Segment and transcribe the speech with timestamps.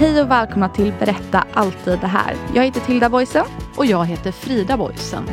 [0.00, 2.34] Hej och välkomna till Berätta alltid det här.
[2.54, 3.44] Jag heter Tilda Boysen.
[3.76, 5.24] Och jag heter Frida Boysen.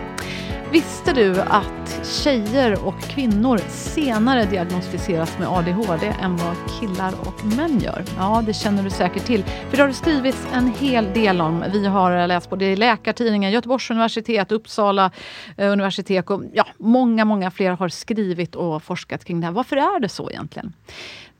[0.71, 7.79] Visste du att tjejer och kvinnor senare diagnostiseras med ADHD än vad killar och män
[7.79, 8.03] gör?
[8.17, 9.43] Ja, det känner du säkert till.
[9.43, 11.63] För det har det skrivits en hel del om.
[11.73, 15.11] Vi har läst både i Läkartidningen, Göteborgs universitet, Uppsala
[15.57, 19.53] eh, universitet och ja, många, många fler har skrivit och forskat kring det här.
[19.53, 20.73] Varför är det så egentligen?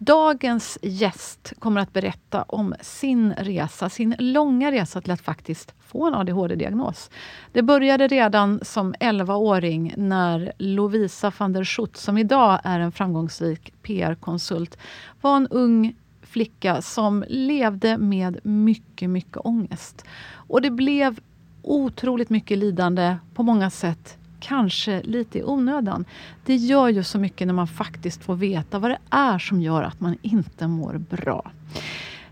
[0.06, 6.08] Dagens gäst kommer att berätta om sin resa, sin långa resa till att faktiskt få
[6.08, 7.10] en ADHD-diagnos.
[7.52, 13.74] Det började redan som 11-åring när Lovisa van der Schut, som idag är en framgångsrik
[13.82, 14.78] PR-konsult,
[15.22, 20.06] var en ung flicka som levde med mycket, mycket ångest.
[20.34, 21.20] Och det blev
[21.62, 26.06] otroligt mycket lidande på många sätt kanske lite i onödan.
[26.46, 29.84] Det gör ju så mycket när man faktiskt får veta vad det är som gör
[29.84, 31.52] att man inte mår bra.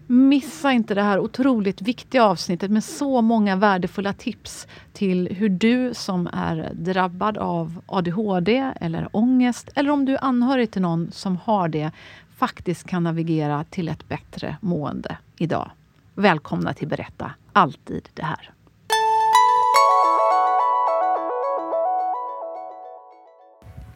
[0.08, 5.94] Missa inte det här otroligt viktiga avsnittet med så många värdefulla tips till hur du
[5.94, 11.38] som är drabbad av ADHD eller ångest eller om du är anhörig till någon som
[11.44, 11.92] har det
[12.36, 15.72] faktiskt kan navigera till ett bättre mående idag.
[16.16, 18.52] Välkomna till Berätta alltid det här.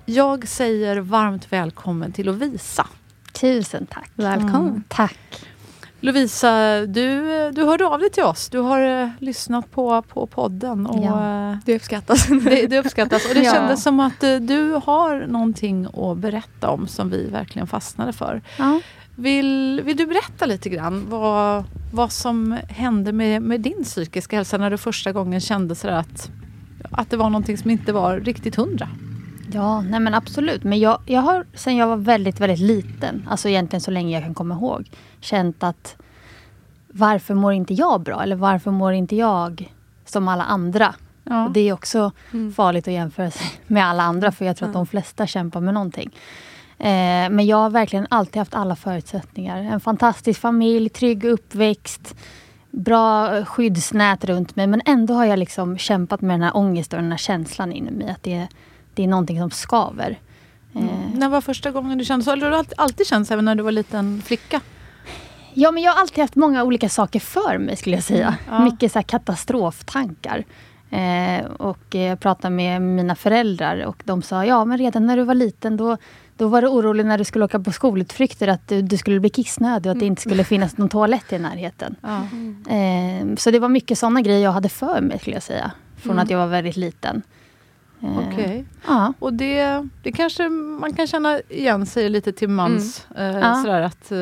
[0.10, 2.88] Jag säger varmt välkommen till Lovisa.
[3.32, 4.12] Tusen tack.
[4.16, 4.70] Välkommen.
[4.70, 5.18] Mm, tack.
[6.00, 8.50] Lovisa, du, du hörde av dig till oss.
[8.50, 10.88] Du har eh, lyssnat på, på podden.
[10.88, 12.28] Och, Ja, eh, det uppskattas.
[12.28, 13.26] det, det uppskattas.
[13.30, 13.54] Och det Ja.
[13.54, 18.42] kändes som att eh, du har någonting att berätta om som vi verkligen fastnade för.
[18.58, 18.82] Ja.
[19.16, 21.64] Vill, vill du berätta lite grann vad,
[21.94, 26.30] vad som hände med, med din psykiska hälsa när du första gången kände sådär att,
[26.92, 28.90] att det var någonting som inte var riktigt hundra?
[29.54, 30.64] Ja, nej men absolut.
[30.64, 34.24] Men jag, jag har sen jag var väldigt, väldigt liten, alltså egentligen så länge jag
[34.24, 35.96] kan komma ihåg, känt att
[36.88, 38.24] varför mår inte jag bra?
[38.24, 39.74] Eller varför mår inte jag
[40.06, 40.96] som alla andra?
[41.24, 41.46] Ja.
[41.46, 42.12] Och det är också
[42.56, 45.74] farligt att jämföra sig med alla andra, för jag tror att de flesta kämpar med
[45.74, 46.16] någonting.
[46.80, 49.58] Eh, men jag har verkligen alltid haft alla förutsättningar.
[49.58, 52.16] En fantastisk familj, trygg uppväxt,
[52.72, 54.68] bra skyddsnät runt mig.
[54.68, 57.94] Men ändå har jag liksom kämpat med den här ångesten och den här känslan inom
[57.94, 58.10] mig.
[58.10, 58.48] Att det,
[58.98, 60.20] det är någonting som skaver.
[60.76, 60.82] Eh,
[61.14, 62.32] När var första gången du kände så?
[62.32, 64.62] Eller har du alltid, känt så även när du var liten flicka?
[65.54, 68.36] Ja, men jag har alltid haft många olika saker för mig skulle jag säga.
[68.50, 68.60] Ja.
[68.64, 70.44] Mycket så katastroftankar.
[70.90, 75.24] Eh, och jag pratade med mina föräldrar och de sa, ja men redan när du
[75.24, 75.98] var liten då,
[76.38, 79.30] då var du orolig när du skulle åka på skolutflykter att du, du skulle bli
[79.30, 81.96] kissnödig och att det inte skulle finnas någon toalett i närheten.
[82.02, 82.18] Ja.
[82.76, 85.72] Eh, så det var mycket sådana grejer jag hade för mig skulle jag säga.
[85.98, 86.24] Från Mm.
[86.24, 87.22] att jag var väldigt liten.
[88.02, 88.66] Eh, Okej.
[88.88, 89.14] Ja.
[89.20, 93.08] Och det, det kanske man kan känna igen sig lite till mans.
[93.18, 93.56] Eh, Ja.
[93.56, 94.18] sådär att, eh,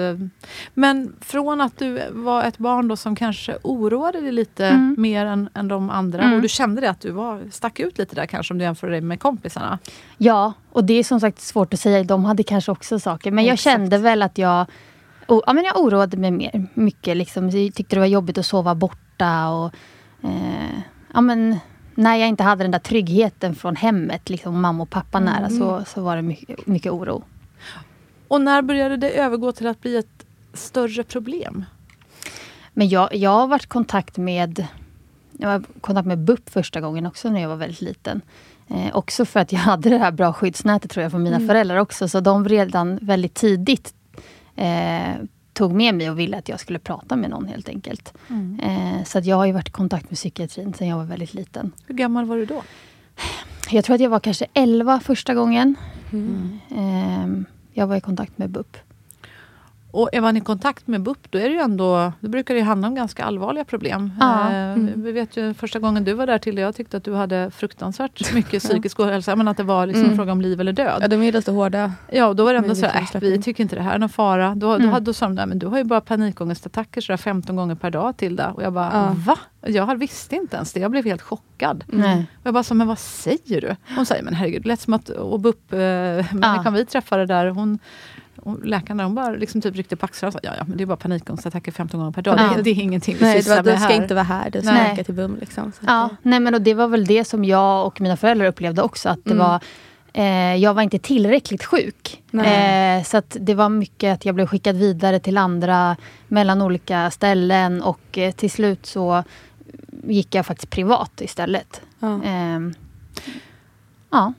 [0.73, 4.95] men från att du var ett barn då som kanske oroade dig lite Mm.
[4.97, 6.21] mer än, än de andra.
[6.21, 6.33] Mm.
[6.35, 8.89] Och du kände det att du var, stack ut lite där kanske om du jämför
[8.89, 9.79] dig med kompisarna.
[10.17, 12.03] Ja, och det är som sagt svårt att säga.
[12.03, 13.31] De hade kanske också saker.
[13.31, 13.63] Men jag Exakt.
[13.73, 14.65] kände väl att jag...
[15.27, 17.17] Oh, ja, men jag oroade mig mer, mycket.
[17.17, 17.49] Liksom.
[17.49, 19.49] Jag tyckte det var jobbigt att sova borta.
[19.49, 19.73] Och,
[20.23, 20.79] eh,
[21.13, 21.57] ja, men,
[21.95, 25.83] när jag inte hade den där tryggheten från hemmet, liksom, mamma och pappa nära, så,
[25.87, 27.23] så var det mycket, mycket oro.
[28.27, 31.65] Och när började det övergå till att bli ett större problem?
[32.73, 34.67] Men jag, jag har varit i kontakt med
[35.37, 38.21] jag var kontakt med BUP första gången också när jag var väldigt liten.
[38.67, 41.77] Eh, också för att jag hade det här bra skyddsnätet tror jag från mina föräldrar
[41.77, 42.07] också.
[42.07, 43.93] Så de redan väldigt tidigt
[44.55, 45.15] eh,
[45.55, 48.13] tog med mig och ville att jag skulle prata med någon helt enkelt.
[48.61, 51.71] Eh, så att jag har varit i kontakt med psykiatrin sedan jag var väldigt liten.
[51.87, 52.63] Hur gammal var du då?
[53.71, 55.75] Jag tror att jag var kanske 11 första gången.
[56.69, 57.27] Eh,
[57.73, 58.77] jag var i kontakt med BUP.
[59.95, 62.61] Och är man i kontakt med BUP, då, är det ju ändå, då brukar det
[62.61, 64.11] handla om ganska allvarliga problem.
[64.19, 64.51] Ja.
[64.51, 65.03] Eh, Mm.
[65.03, 68.33] Vi vet ju första gången du var där till jag tyckte att du hade fruktansvärt
[68.33, 69.35] mycket psykisk ohälsa.
[69.35, 70.17] Men att det var liksom en Mm.
[70.17, 70.99] fråga om liv eller död.
[71.01, 71.91] Ja, de är lite hårda.
[72.11, 73.95] Ja, och då var det ändå så vi här, äh, vi tycker inte det här
[73.95, 74.55] är någon fara.
[74.55, 74.89] Då, då, Mm.
[74.89, 77.91] hade- då sa de, nej men du har ju bara panikångestattacker sådär 15 gånger per
[77.91, 78.47] dag till det.
[78.55, 79.15] Och jag bara, Ja.
[79.25, 79.37] va?
[79.67, 80.79] Jag visste inte ens det.
[80.79, 81.83] Jag blev helt chockad.
[81.87, 82.25] Nej.
[82.39, 83.75] Och jag bara, så, men vad säger du?
[83.95, 85.79] Hon säger, men herregud, det lät som att och BUP, eh,
[86.33, 87.79] människan vi träffade där, hon,
[88.63, 90.83] läkaren där, hon bara liksom typ ryckte på axlarna och sa, ja, ja men det
[90.83, 92.39] är bara panikångestattacker 15 gånger per dag.
[92.39, 92.53] Ja.
[92.55, 94.01] Det, det är ingenting vi Nej, det sysslar var, med du ska här.
[94.01, 94.93] inte vara här, du ska Nej.
[94.93, 95.37] åka till BUM.
[95.39, 95.71] Liksom.
[95.87, 98.81] Ja, det- nej men och det var väl det som jag och mina föräldrar upplevde
[98.81, 99.09] också.
[99.09, 99.47] Att det Mm.
[99.47, 99.59] var,
[100.13, 102.23] eh, jag var inte tillräckligt sjuk.
[102.33, 105.95] Eh, så att det var mycket att jag blev skickad vidare till andra
[106.27, 107.81] mellan olika ställen.
[107.81, 109.23] Och eh, till slut så
[110.07, 111.81] gick jag faktiskt privat istället.
[111.99, 112.23] ja.
[112.23, 112.59] Eh,
[114.11, 114.33] ja.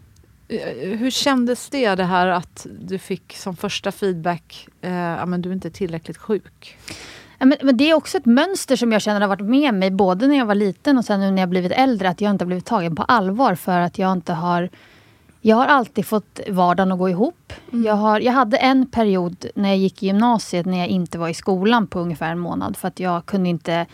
[0.48, 5.42] Eh, Hur kändes det, det här att du fick som första feedback, eh, ja men
[5.42, 6.78] du är inte tillräckligt sjuk?
[7.38, 9.90] Ja, Men, men det är också ett mönster som jag känner har varit med mig
[9.90, 12.08] både när jag var liten och sen nu när jag blivit äldre.
[12.08, 14.68] Att jag inte har blivit tagen på allvar för att jag inte har...
[15.40, 17.52] Jag har alltid fått vardagen att gå ihop.
[17.70, 21.28] Jag, har, jag hade en period när jag gick i gymnasiet när jag inte var
[21.28, 22.76] i skolan på ungefär en månad.
[22.76, 23.86] För att jag kunde inte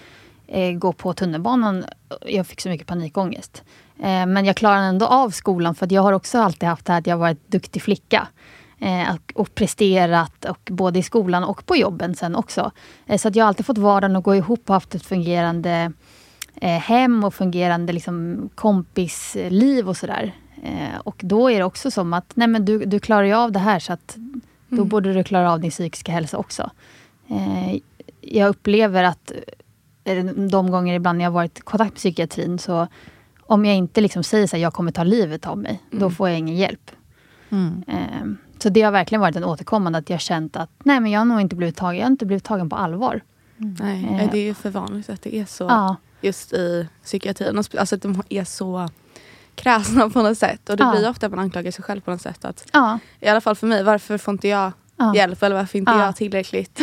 [0.46, 1.84] eh, gå på tunnelbanan.
[2.26, 3.62] Jag fick så mycket panikångest.
[4.02, 6.99] Eh, men jag klarade ändå av skolan för jag har också alltid haft det här
[6.99, 8.28] att jag varit duktig flicka.
[8.78, 12.70] Eh, och, presterat och både i skolan och på jobben sen också.
[13.06, 15.93] Eh, så att jag har alltid fått vardagen att gå ihop och haft ett fungerande
[16.60, 20.34] hem och fungerande liksom, kompisliv och sådär.
[21.04, 23.58] Och då är det också som att nej men du, du klarar ju av det
[23.58, 24.16] här så att
[24.69, 24.88] då Mm.
[24.88, 26.70] borde du klara av din psykiska hälsa också.
[28.20, 29.32] Jag upplever att
[30.50, 32.88] de gånger ibland jag har varit i kontakt med psykiatrin så
[33.52, 36.10] om jag inte liksom säger att jag kommer ta livet av mig, då Mm.
[36.10, 36.90] får jag ingen hjälp.
[37.50, 37.82] Mm.
[37.88, 38.26] Eh,
[38.58, 41.25] så det har verkligen varit en återkommande att jag känt att nej men jag har
[41.25, 43.20] nog inte blivit tagen, jag har inte blivit tagen på allvar.
[43.56, 44.12] Nej, Eh.
[44.16, 47.58] nej, det är ju för vanligt att det är så Ja, just i psykiatrin.
[47.78, 48.88] Alltså att de är så
[49.54, 50.70] kräsna på något sätt.
[50.70, 50.90] Och det Ja.
[50.90, 52.44] blir ofta att man anklagar sig själv på något sätt.
[52.44, 55.43] Att, ja, I alla fall för mig, varför får inte jag ja, hjälp?
[55.43, 56.04] Eller varför inte Ja.
[56.04, 56.81] jag tillräckligt?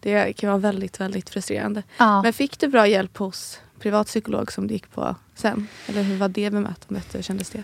[0.00, 1.82] Det kan vara väldigt, väldigt frustrerande.
[1.98, 2.22] ja.
[2.22, 5.66] Men fick du bra hjälp hos privatpsykolog som du gick på sen?
[5.88, 7.14] Eller hur var det bemötandet?
[7.14, 7.62] Hur kändes det?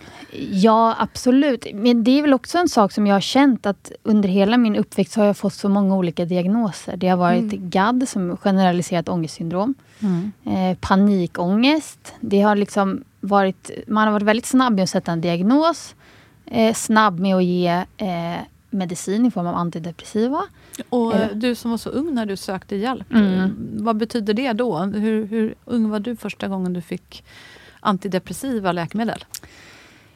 [0.51, 1.67] Ja, absolut.
[1.75, 4.77] Men det är väl också en sak som jag har känt att under hela min
[4.77, 6.97] uppväxt har jag fått så många olika diagnoser.
[6.97, 7.71] Det har varit Mm.
[7.71, 9.75] GAD, som generaliserat ångestsyndrom.
[10.01, 10.33] Mm.
[10.45, 12.15] Eh, panikångest.
[12.21, 15.95] Det har liksom varit, man har varit väldigt snabb med att sätta en diagnos.
[16.47, 18.41] Eh, snabb med att ge eh,
[18.71, 20.43] medicin i form av antidepressiva.
[20.89, 23.41] Och eh, det- du som var så ung när du sökte hjälp, Mm.
[23.41, 23.49] eh,
[23.85, 24.79] vad betyder det då?
[24.79, 27.25] Hur, hur ung var du första gången du fick
[27.87, 29.25] antidepressiva läkemedel?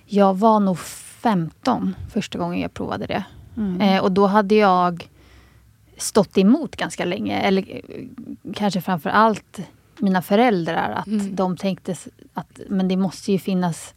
[0.06, 3.24] Jag var nog 15 första gången jag provade det.
[3.56, 3.80] Mm.
[3.80, 5.08] Eh, och då hade jag
[5.96, 7.40] stått emot ganska länge.
[7.40, 8.04] Eller eh,
[8.54, 9.60] kanske framför allt
[9.98, 10.90] mina föräldrar.
[10.92, 11.36] Att Mm.
[11.36, 11.94] de tänkte
[12.34, 13.94] att men det måste ju finnas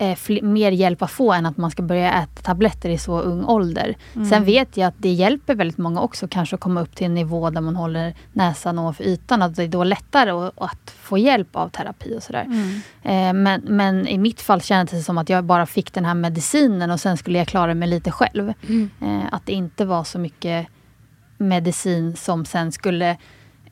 [0.00, 3.44] eh, mer hjälp att få än att man ska börja äta tabletter i så ung
[3.44, 3.96] ålder.
[4.30, 7.14] Sen vet jag att det hjälper väldigt många också kanske att komma upp till en
[7.14, 9.42] nivå där man håller näsan ovanför ytan.
[9.42, 12.44] Att det är då lättare att, att få hjälp av terapi och sådär.
[12.44, 12.80] Mm.
[13.02, 16.14] Eh, men, men i mitt fall kändes det som att jag bara fick den här
[16.14, 18.52] medicinen och sen skulle jag klara mig lite själv.
[19.00, 20.66] Eh, att det inte var så mycket
[21.38, 23.16] medicin som sen skulle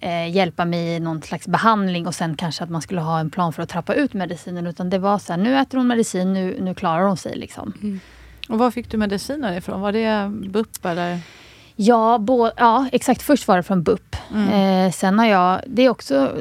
[0.00, 3.30] eh, hjälpa mig i någon slags behandling och sen kanske att man skulle ha en
[3.30, 4.66] plan för att trappa ut medicinen.
[4.66, 7.36] Utan det var så här, nu äter hon medicin, nu, nu klarar hon sig.
[7.36, 8.00] Liksom.
[8.48, 9.80] Och var fick du medicinen ifrån?
[9.80, 11.20] Var det BUP eller?
[11.76, 13.22] Ja, bo, ja, exakt.
[13.22, 14.16] Först var det från BUP.
[14.34, 14.48] Mm.
[14.86, 16.36] Eh, sen har jag, det är också,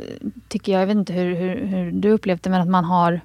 [0.48, 3.22] tycker jag, jag vet inte hur, hur, hur du upplevt det, men att man har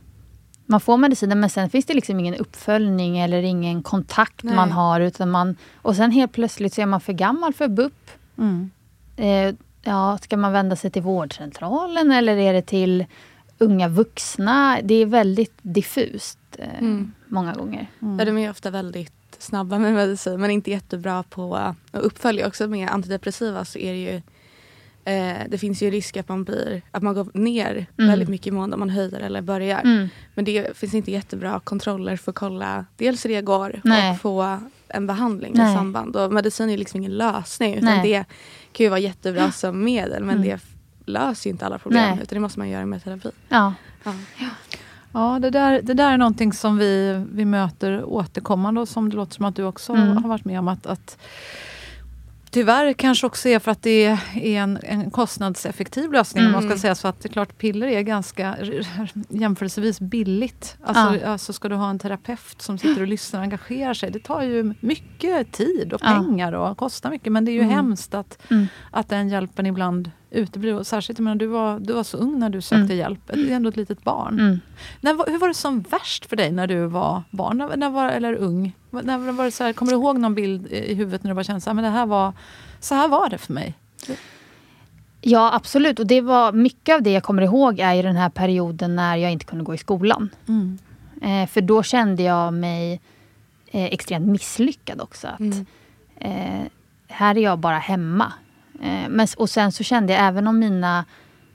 [0.66, 4.56] man får medicinen men sen finns det liksom ingen uppföljning eller ingen kontakt Nej.
[4.56, 5.00] man har.
[5.00, 8.10] Utan man, och sen helt plötsligt så är man för gammal för BUP.
[8.38, 8.70] Mm.
[9.16, 13.04] Eh, ja, ska man vända sig till vårdcentralen eller är det till
[13.58, 14.78] unga vuxna?
[14.82, 17.12] Det är väldigt diffust eh, Mm.
[17.28, 17.86] många gånger.
[18.02, 18.18] Mm.
[18.18, 22.46] Ja, de är ofta väldigt snabba med medicin men inte jättebra på att uppfölja.
[22.46, 24.22] Också med antidepressiva så är det ju
[25.04, 28.10] eh, det finns ju risk att man, blir, att man går ner Mm.
[28.10, 29.80] väldigt mycket i mån om man höjer eller börjar.
[29.80, 30.08] Mm.
[30.34, 34.10] Men det finns inte jättebra kontroller för att kolla dels hur det går Nej.
[34.12, 34.58] och få
[34.88, 35.72] en behandling Nej.
[35.72, 36.16] i samband.
[36.16, 38.08] Och medicin är liksom ingen lösning utan Nej.
[38.12, 38.24] det
[38.72, 40.48] kan ju vara jättebra som medel men Mm.
[40.48, 40.60] det
[41.12, 42.18] löser inte alla problem Nej.
[42.22, 43.30] utan det måste man göra med terapi.
[43.48, 43.74] Ja.
[44.04, 44.12] Ja.
[45.14, 49.16] Ja, det där, det där är någonting som vi, vi möter återkommande och som det
[49.16, 50.16] låter som att du också Mm.
[50.22, 50.68] har varit med om.
[50.68, 51.18] Att, att
[52.52, 56.44] tyvärr kanske också är för att det är en, en kostnadseffektiv lösning.
[56.44, 56.48] Mm.
[56.48, 56.78] Om man ska mm.
[56.78, 58.56] säga så att det är klart piller är ganska
[59.28, 60.76] jämförelsevis billigt.
[60.82, 61.30] Alltså, ja.
[61.32, 64.10] alltså ska du ha en terapeut som sitter och lyssnar och engagerar sig.
[64.10, 67.32] Det tar ju mycket tid och pengar och kostar mycket.
[67.32, 67.74] Men det är ju mm.
[67.74, 68.66] hemskt att, mm.
[68.90, 70.82] att den hjälpen ibland uteblir.
[70.82, 72.96] Särskilt, menar, du, var, du var så ung när du sökte mm.
[72.96, 73.20] hjälp.
[73.26, 74.40] Det är ändå ett litet barn.
[74.40, 74.60] Mm.
[75.00, 78.08] När, hur var det som värst för dig när du var barn när, när var,
[78.08, 78.74] eller ung?
[78.92, 81.44] När var det så här, kommer du ihåg någon bild i huvudet när du bara
[81.44, 82.32] kände att det här var,
[82.80, 83.74] så här var det för mig?
[85.20, 85.98] Ja, absolut.
[85.98, 89.16] Och det var mycket av det jag kommer ihåg är ju den här perioden när
[89.16, 90.30] jag inte kunde gå i skolan.
[90.48, 90.78] Mm.
[91.22, 93.00] Eh, för då kände jag mig
[93.66, 95.28] eh, extremt misslyckad också.
[95.28, 95.66] Att, mm.
[96.18, 96.66] eh,
[97.08, 98.32] här är jag bara hemma.
[98.82, 101.04] Eh, men, och sen så kände jag, även om mina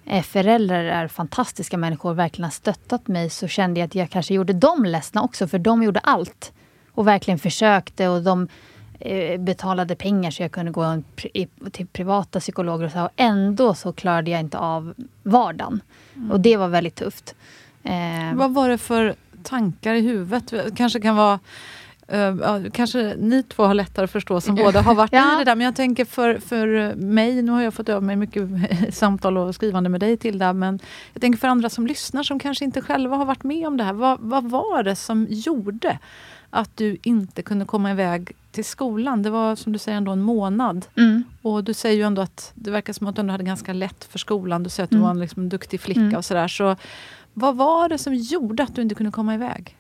[0.06, 4.10] eh, föräldrar är fantastiska människor och verkligen har stöttat mig, så kände jag att jag
[4.10, 6.52] kanske gjorde dem ledsna också, för de gjorde allt.
[6.98, 8.48] Och verkligen försökte och de
[9.00, 11.02] eh, betalade pengar så jag kunde gå
[11.72, 13.04] till privata psykologer och så.
[13.04, 15.82] Och ändå så klarade jag inte av vardagen.
[16.16, 16.32] Mm.
[16.32, 17.36] Och det var väldigt tufft.
[18.34, 20.76] Vad var det för tankar i huvudet?
[20.76, 21.40] kanske kan vara
[22.14, 25.36] Uh, kanske ni två har lättare att förstå som båda har varit ja.
[25.36, 25.56] i det där.
[25.56, 28.50] Men jag tänker för, för mig, nu har jag fått öva mig mycket
[28.96, 30.54] samtal och skrivande med dig Tilda.
[30.54, 30.80] Men
[31.14, 33.84] jag tänker för andra som lyssnar som kanske inte själva har varit med om det
[33.84, 33.94] här.
[33.94, 36.00] Vad, vad var det som gjorde
[36.50, 39.24] att du inte kunde komma iväg till skolan?
[39.24, 40.86] Det var som du säger ändå en månad.
[40.98, 41.24] Mm.
[41.42, 44.20] Och du säger ju ändå att det verkar som att du hade ganska lätt för
[44.20, 44.64] skolan.
[44.64, 45.04] Du säger att du mm.
[45.04, 46.16] var en liksom, duktig flicka mm.
[46.16, 46.48] och sådär.
[46.48, 46.76] Så
[47.34, 49.76] vad var det som gjorde att du inte kunde komma iväg?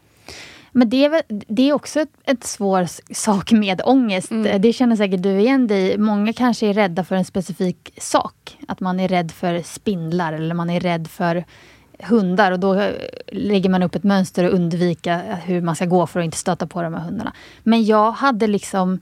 [0.71, 4.31] Men det är, väl, det är också ett, ett svår sak med ångest.
[4.31, 4.62] Mm.
[4.62, 8.57] Det känner säkert du igen dig Många kanske är rädda för en specifik sak.
[8.67, 11.45] Att man är rädd för spindlar eller man är rädd för
[11.99, 12.91] hundar och då
[13.27, 16.67] lägger man upp ett mönster och undvika hur man ska gå för att inte stöta
[16.67, 17.33] på de här hundarna.
[17.63, 18.99] Men jag hade liksom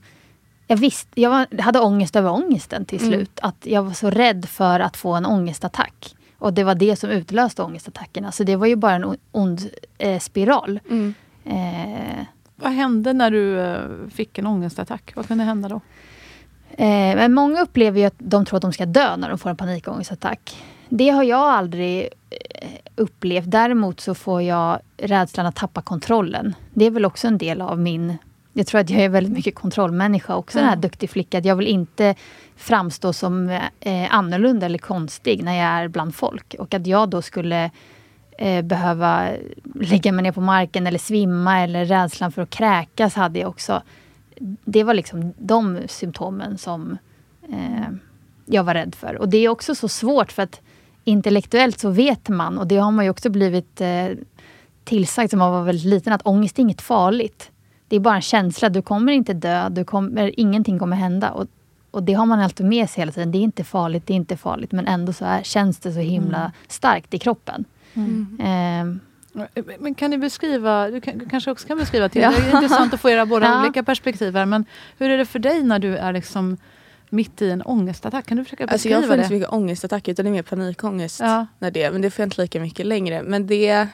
[0.66, 3.10] jag, visste, jag var, hade ångest över ångesten till mm.
[3.10, 3.40] slut.
[3.42, 3.48] Mm.
[3.48, 6.14] Att jag var så rädd för att få en ångestattack.
[6.38, 8.32] Och det var det som utlöste ångestattackerna.
[8.32, 10.80] Så det var ju bara en ond eh, spiral.
[10.90, 11.14] Mm.
[11.44, 12.24] Eh,
[12.56, 15.12] Vad hände när du eh, fick en ångestattack?
[15.16, 15.80] Vad kunde hända då?
[16.70, 19.50] Eh, men många upplever ju att de tror att de ska dö när de får
[19.50, 20.56] en panikångestattack.
[20.88, 23.50] Det har jag aldrig eh, upplevt.
[23.50, 26.54] Däremot så får jag rädslan att tappa kontrollen.
[26.74, 28.16] Det är väl också en del av min...
[28.52, 30.66] Jag tror att jag är väldigt mycket kontrollmänniska också, mm.
[30.66, 31.40] den här duktig flicka.
[31.40, 32.14] Jag vill inte
[32.56, 33.48] framstå som
[33.80, 36.54] eh, annorlunda eller konstig när jag är bland folk.
[36.58, 37.70] Och att jag då skulle
[38.38, 39.28] eh, behöva
[39.74, 43.82] lägga mig ner på marken eller svimma eller rädslan för att kräkas hade jag också.
[44.64, 46.98] Det var liksom de symptomen som
[47.48, 47.92] eh,
[48.46, 49.16] jag var rädd för.
[49.16, 50.60] Och det är också så svårt för att
[51.06, 54.08] intellektuellt så vet man och det har man ju också blivit eh,
[54.84, 57.50] tillsagd som man var väldigt liten att ångest är inget farligt.
[57.88, 58.68] Det är bara en känsla.
[58.68, 59.68] Du kommer inte dö.
[59.68, 61.30] Du kommer, ingenting kommer hända.
[61.30, 61.46] Och,
[61.90, 63.32] och det har man alltid med sig hela tiden.
[63.32, 64.72] Det är inte farligt, det är inte farligt.
[64.72, 66.50] Men ändå så är, känns det så himla mm.
[66.68, 67.64] starkt i kroppen.
[67.94, 68.38] Mm.
[68.40, 69.00] Eh,
[69.78, 72.30] men kan ni beskriva, du, kan, du kanske också kan beskriva till, ja.
[72.30, 73.60] det är intressant att få era båda ja.
[73.62, 74.64] olika perspektiv här, men
[74.98, 76.56] hur är det för dig när du är liksom
[77.10, 78.26] mitt i en ångestattack?
[78.26, 80.42] Kan du försöka beskriva alltså jag får inte så mycket ångestattack utan det är mer
[80.42, 81.20] panikångest.
[81.20, 81.46] Ja.
[81.58, 83.22] När det, men det får jag inte lika mycket längre.
[83.22, 83.88] Men det,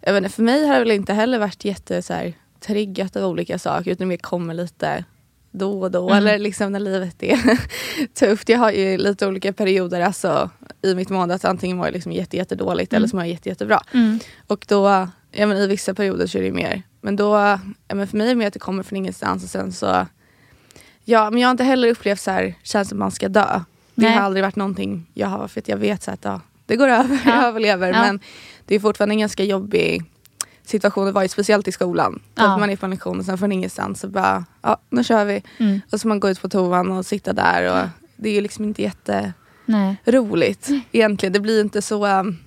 [0.00, 3.30] jag inte, för mig har det väl inte heller varit jätte så här, triggat av
[3.30, 5.04] olika saker utan det mer kommer lite
[5.50, 6.10] då och då.
[6.10, 6.18] Mm.
[6.18, 7.58] Eller liksom när livet är
[8.14, 8.48] tufft.
[8.48, 10.50] Jag har ju lite olika perioder alltså,
[10.82, 11.34] i mitt mående.
[11.34, 12.96] Att antingen mår jag liksom jätte, jättedåligt mm.
[12.96, 13.82] eller så mår jag jätte, jättebra.
[13.92, 14.18] Mm.
[14.46, 16.82] Och då, ja, men i vissa perioder så är det mer.
[17.00, 17.34] Men då,
[17.88, 20.06] ja, men för mig är det mer att det kommer från ingenstans och sen så
[21.08, 23.60] Ja men jag har inte heller upplevt så här, känns som man ska dö.
[23.94, 24.12] Det Nej.
[24.12, 26.88] har aldrig varit någonting jag har, för att jag vet så att ja, det går
[26.88, 27.30] över, ja.
[27.34, 27.92] jag överlever.
[27.92, 28.00] Ja.
[28.00, 28.20] Men
[28.64, 30.04] det är fortfarande en ganska jobbig
[30.64, 32.22] situation att vara i, speciellt i skolan.
[32.34, 32.52] Ja.
[32.52, 35.24] Att man är på en lektion och sen från ingenstans så bara, ja nu kör
[35.24, 35.42] vi.
[35.58, 35.80] Mm.
[35.92, 38.64] Och så man går ut på toan och sitta där och det är ju liksom
[38.64, 41.32] inte jätteroligt egentligen.
[41.32, 42.38] Det blir inte så um,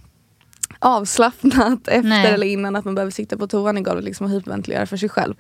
[0.80, 2.34] avslappnat efter Nej.
[2.34, 5.10] eller innan att man behöver sitta på toan i golvet liksom och hyperventilera för sig
[5.10, 5.36] själv.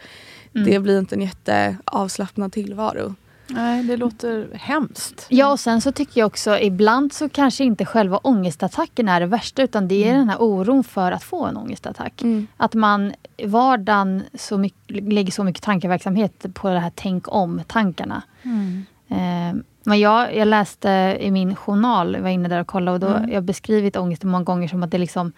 [0.55, 0.71] Mm.
[0.71, 3.15] Det blir inte en jätteavslappnad tillvaro.
[3.49, 5.25] Nej, det låter hemskt.
[5.29, 9.25] Ja, och sen så tycker jag också ibland så kanske inte själva ångestattacken är det
[9.25, 10.19] värsta utan det är mm.
[10.19, 12.21] den här oron för att få en ångestattack.
[12.21, 12.47] Mm.
[12.57, 18.21] Att man i vardagen så mycket, lägger så mycket tankeverksamhet på det här tänk om-tankarna.
[18.43, 18.85] Mm.
[19.09, 22.99] Eh, men jag, jag läste i min journal, jag var inne där och kollade och
[22.99, 23.31] då mm.
[23.31, 25.31] jag beskrivit ångesten många gånger som att det liksom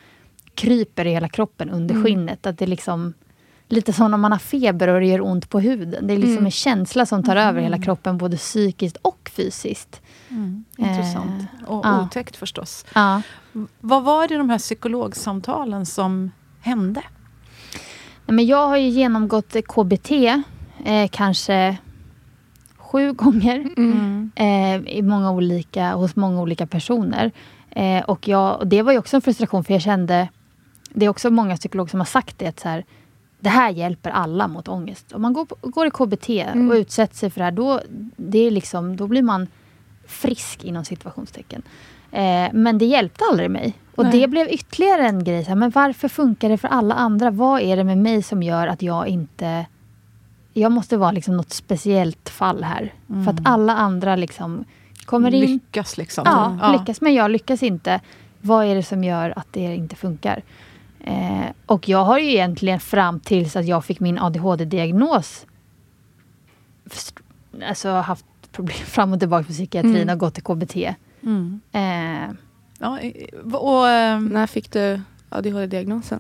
[0.56, 2.06] kryper i hela kroppen under mm.
[2.06, 2.46] skinnet.
[2.46, 3.13] Att det liksom
[3.68, 6.08] lite som när man har feber och det gör ont på huden.
[6.08, 6.46] Det är liksom mm.
[6.46, 7.50] en känsla som tar mm.
[7.50, 10.01] över hela kroppen, både psykiskt och fysiskt.
[10.30, 10.66] Mm.
[10.78, 11.42] Intressant.
[11.62, 12.04] Eh, och ja.
[12.04, 12.86] otäckt förstås.
[12.96, 13.22] Ja.
[13.80, 17.01] Vad var det i de här psykologsamtalen som hände?
[18.25, 20.12] Nej, men jag har ju genomgått KBT,
[20.86, 21.78] eh, kanske
[22.92, 23.68] sju gånger.
[23.78, 24.32] Mm.
[24.36, 27.32] Eh, i många olika, hos många olika personer.
[27.70, 30.30] Eh, och, jag, och det var ju också en frustration för jag kände,
[30.94, 32.86] det är också många psykologer som har sagt det, att så här,
[33.40, 35.12] det här hjälper alla mot ångest.
[35.12, 36.70] Om man går, går i KBT mm.
[36.70, 37.82] och utsätter sig för det här, då,
[38.16, 39.48] det är liksom, då blir man
[40.08, 41.62] frisk inom situationstecken.
[42.12, 43.74] Eh, men det hjälpte aldrig mig.
[43.96, 44.20] Och Nej.
[44.20, 45.46] det blev ytterligare en grej.
[45.46, 47.32] Så men varför funkar det för alla andra?
[47.32, 49.66] Vad är det med mig som gör att jag inte...
[50.53, 52.93] Jag måste vara liksom något speciellt fall här.
[53.10, 53.24] Mm.
[53.24, 54.65] För att alla andra liksom
[55.05, 55.41] kommer in...
[55.46, 56.24] Lyckas liksom.
[56.27, 57.01] Ja, ja, lyckas.
[57.01, 58.01] Men jag lyckas inte.
[58.41, 60.43] Vad är det som gör att det inte funkar?
[61.00, 65.46] Eh, och jag har ju egentligen fram tills att jag fick min ADHD-diagnos
[67.70, 70.13] alltså haft problem fram och tillbaka på psykiatrin mm.
[70.13, 70.75] och gått till KBT.
[71.24, 71.62] Mm.
[71.72, 72.36] Eh,
[72.79, 73.00] ja,
[73.53, 76.20] och, eh, när fick du ADHD-diagnosen?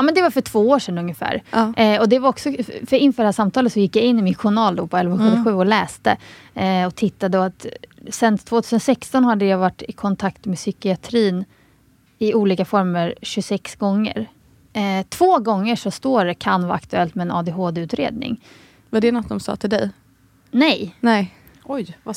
[0.00, 1.42] Ja, men det var för två år sedan ungefär.
[1.50, 1.74] Ja.
[1.76, 2.52] Eh, och det var också,
[2.86, 5.50] för inför det här samtalet så gick jag in i min journal då på 1177
[5.50, 5.58] mm.
[5.58, 6.16] och läste.
[6.54, 7.66] Eh, och tittade och att
[8.10, 11.44] sen 2016 hade jag varit i kontakt med psykiatrin
[12.18, 14.30] i olika former 26 gånger.
[14.72, 18.44] Eh, två gånger så står det kan vara aktuellt med en ADHD-utredning.
[18.90, 19.90] Var det något de sa till dig?
[20.50, 20.94] Nej.
[21.00, 21.34] Nej.
[21.64, 22.16] Oj, vad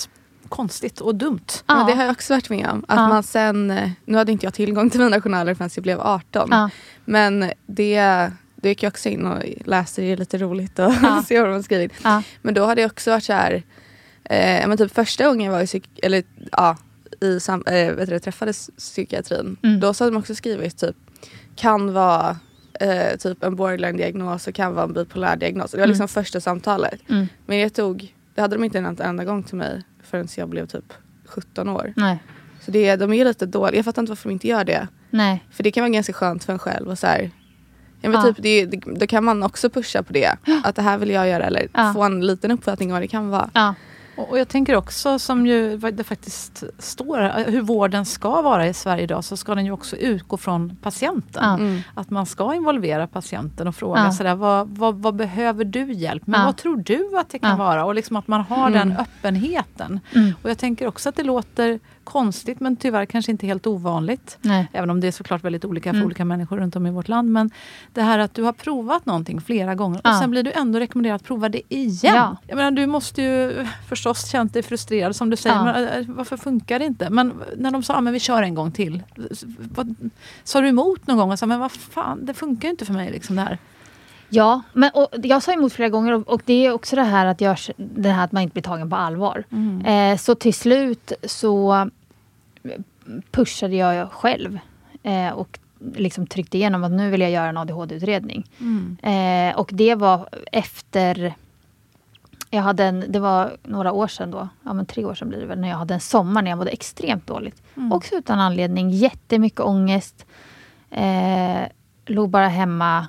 [0.50, 1.46] konstigt och dumt.
[1.50, 1.64] Ja.
[1.68, 1.86] ja.
[1.88, 2.86] det har jag också varit med om.
[2.88, 3.08] Att ja.
[3.08, 6.48] man sen, eh, nu hade inte jag tillgång till mina journaler förrän jag blev 18.
[6.52, 6.70] Ja.
[7.06, 11.24] Men det, det gick jag också in och läste, det är lite roligt att ja.
[11.28, 11.94] se vad de har skrivit.
[12.42, 13.64] Men då hade jag också varit så här,
[14.24, 16.78] eh, men typ första gången jag var i, psyk eller, ja,
[17.22, 19.80] i sam, eh, vet du, träffade psykiatrin, mm.
[19.80, 20.96] då så hade de också skrivit typ
[21.56, 22.38] kan vara
[22.80, 25.72] eh, typ en borderline-diagnos och kan vara en bipolär diagnos.
[25.72, 26.08] Det var liksom mm.
[26.08, 27.10] första samtalet.
[27.10, 27.28] Mm.
[27.46, 30.65] Men det tog, det hade de inte en enda gång till mig förrän jag blev
[30.65, 30.93] typ
[31.25, 31.93] 17 år.
[31.96, 32.24] Nej.
[32.62, 33.75] Så det, de är lite dåliga.
[33.75, 34.88] Jag fattar inte varför de inte gör det.
[35.10, 35.43] Nej.
[35.51, 36.88] För det kan vara ganska skönt för en själv.
[36.88, 37.32] Och så här,
[38.01, 38.22] ja, men ja.
[38.24, 40.36] typ, det, det, då kan man också pusha på det.
[40.63, 41.43] Att det här vill jag göra.
[41.43, 41.93] Eller ja.
[41.93, 43.50] få en liten uppfattning om vad det kan vara.
[43.53, 43.75] Ja.
[44.15, 49.03] Och jag tänker också som ju det faktiskt står hur vården ska vara i Sverige
[49.03, 51.60] idag så ska den ju också utgå från patienten.
[51.60, 51.82] Mm.
[51.93, 54.12] Att man ska involvera patienten och fråga ja.
[54.12, 56.39] sådär, vad, vad, vad, behöver du hjälp med?
[56.39, 56.46] Ja.
[56.46, 57.55] Vad tror du att det kan ja.
[57.55, 57.86] vara?
[57.86, 58.74] Och liksom att man har mm.
[58.74, 60.00] den öppenheten.
[60.15, 60.34] Mm.
[60.41, 64.38] Och jag tänker också att det låter konstigt men tyvärr kanske inte helt ovanligt.
[64.42, 64.68] Nej.
[64.74, 66.06] Även om det är såklart väldigt olika för mm.
[66.06, 67.32] olika människor runt om i vårt land.
[67.32, 67.52] Men
[67.94, 71.16] det här att du har provat någonting flera gånger och sen blir du ändå rekommenderad
[71.16, 72.16] att prova det igen.
[72.16, 72.38] Ja.
[72.48, 75.56] Jag menar, du måste ju förstås känt dig frustrerad som du säger.
[75.56, 75.63] Ja.
[75.63, 77.10] Men, äh, varför funkar det inte?
[77.10, 79.04] Men när de sa att vi kör en gång till.
[79.76, 79.96] Vad,
[80.44, 83.12] sa du emot någon gång och sa men vad fan, det funkar inte för mig
[83.12, 83.58] liksom det här.
[84.34, 87.26] Ja, men, och jag sa emot flera gånger och, och, det är också det här
[87.26, 89.43] att, jag, det här att man inte blir tagen på allvar.
[89.52, 89.86] Mm.
[89.86, 91.89] Eh, så till slut så
[93.32, 94.60] pushade jag själv
[95.04, 95.60] eh, och
[95.96, 98.50] liksom tryckte igenom att nu vill jag göra en ADHD-utredning.
[98.60, 98.98] Mm.
[99.02, 101.34] Eh, och det var efter
[102.50, 105.39] jag hade en, det var några år sedan då, ja men tre år sedan blir
[105.39, 107.62] det väl, när jag hade en sommar när jag mådde extremt dåligt.
[107.78, 107.91] Mm.
[107.91, 110.26] Också utan anledning, jättemycket ångest.
[110.89, 111.62] Eh,
[112.06, 113.08] låg bara hemma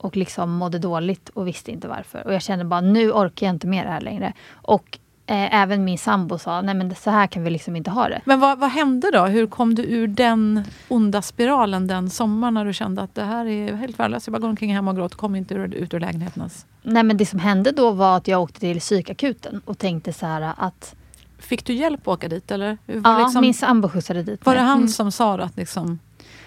[0.00, 2.26] och liksom mådde dåligt och visste inte varför.
[2.26, 4.32] Och jag kände bara, nu orkar jag inte med det här längre.
[4.52, 8.08] Och eh, även min sambo sa, nej men så här kan vi liksom inte ha
[8.08, 8.20] det.
[8.24, 9.24] Men vad, vad hände då?
[9.24, 13.46] Hur kom du ur den onda spiralen den sommaren när du kände att det här
[13.46, 16.00] är helt värdelöst, jag bara går omkring hemma och gråter, kom inte ur, ut ur
[16.00, 16.66] lägenheten ens?
[16.82, 20.26] Nej men det som hände då var att jag åkte till psykakuten och tänkte så
[20.26, 20.94] här att
[21.38, 22.50] Fick du hjälp att åka dit?
[22.50, 22.78] Eller?
[22.86, 24.88] Var ja, liksom, min sambo skjutsade dit Var det han mm.
[24.88, 25.98] som sa att liksom,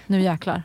[0.08, 0.64] nu jäklar?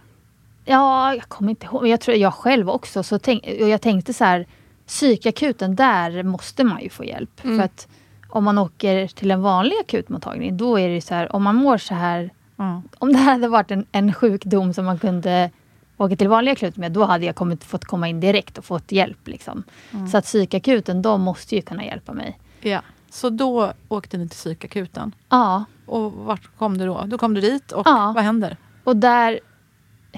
[0.71, 1.89] Ja, jag kommer inte ihåg.
[1.89, 3.03] Jag tror jag själv också.
[3.03, 4.47] Så tänk, och jag tänkte så här,
[4.87, 7.45] psykakuten, där måste man ju få hjälp.
[7.45, 7.57] Mm.
[7.59, 7.89] För att
[8.29, 11.79] om man åker till en vanlig akutmottagning, då är det så här, om man mår
[11.79, 12.31] så här.
[12.59, 12.83] Mm.
[12.99, 15.51] Om det här hade varit en, en sjukdom som man kunde
[15.97, 18.93] åka till vanlig akut med, då hade jag kommit, fått komma in direkt och fått
[18.93, 19.29] hjälp.
[19.29, 19.63] Liksom.
[19.91, 20.09] Mm.
[20.09, 22.39] Så att psykakuten, de måste ju kunna hjälpa mig.
[22.61, 22.81] Ja.
[23.11, 25.13] Så då åkte ni till psykakuten?
[25.29, 25.65] Ja.
[25.87, 27.05] Och vart kom du då?
[27.07, 28.13] Då kom du dit och ja.
[28.15, 28.57] vad händer?
[28.85, 29.41] Och där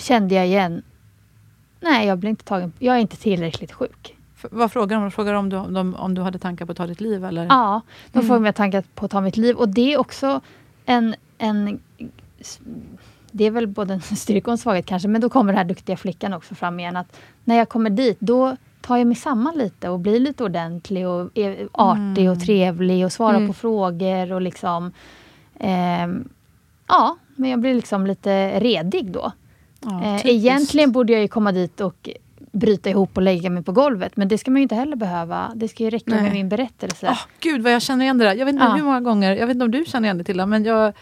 [0.00, 0.82] kände jag igen,
[1.80, 4.16] nej jag blir inte tagen, jag är inte tillräckligt sjuk.
[4.50, 5.10] Vad frågar de?
[5.10, 7.24] Frågar om du, om, om du hade tankar på att ta ditt liv?
[7.24, 7.46] Eller?
[7.46, 7.80] Ja,
[8.12, 8.26] de mm.
[8.26, 9.56] frågar om jag tankar på att ta mitt liv.
[9.56, 10.40] Och det är också
[10.84, 11.80] en, en
[13.30, 15.64] det är väl både en styrka och en svaghet kanske, men då kommer den här
[15.64, 16.96] duktiga flickan också fram igen.
[16.96, 21.08] Att när jag kommer dit, då tar jag mig samman lite och blir lite ordentlig
[21.08, 22.32] och är artig mm.
[22.32, 23.48] och trevlig och svarar mm.
[23.48, 24.92] på frågor och liksom...
[25.58, 26.08] Eh,
[26.88, 29.32] ja, men jag blir liksom lite redig då.
[29.80, 32.08] Ja, eh, egentligen borde jag ju komma dit och
[32.52, 34.16] bryta ihop och lägga mig på golvet.
[34.16, 35.52] Men det ska man ju inte heller behöva.
[35.54, 36.22] Det ska ju räcka Nej.
[36.22, 37.06] med min berättelse.
[37.06, 38.34] Oh, Gud vad jag känner igen det där.
[38.34, 38.74] Jag vet inte ja.
[38.74, 40.92] hur många gånger, jag vet inte om du känner igen det Tilla, men jag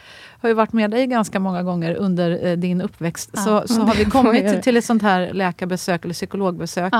[0.41, 3.31] har ju varit med dig ganska många gånger under eh, din uppväxt.
[3.33, 3.41] Ja.
[3.41, 6.93] Så, så har vi kommit till ett sånt här läkarbesök eller psykologbesök.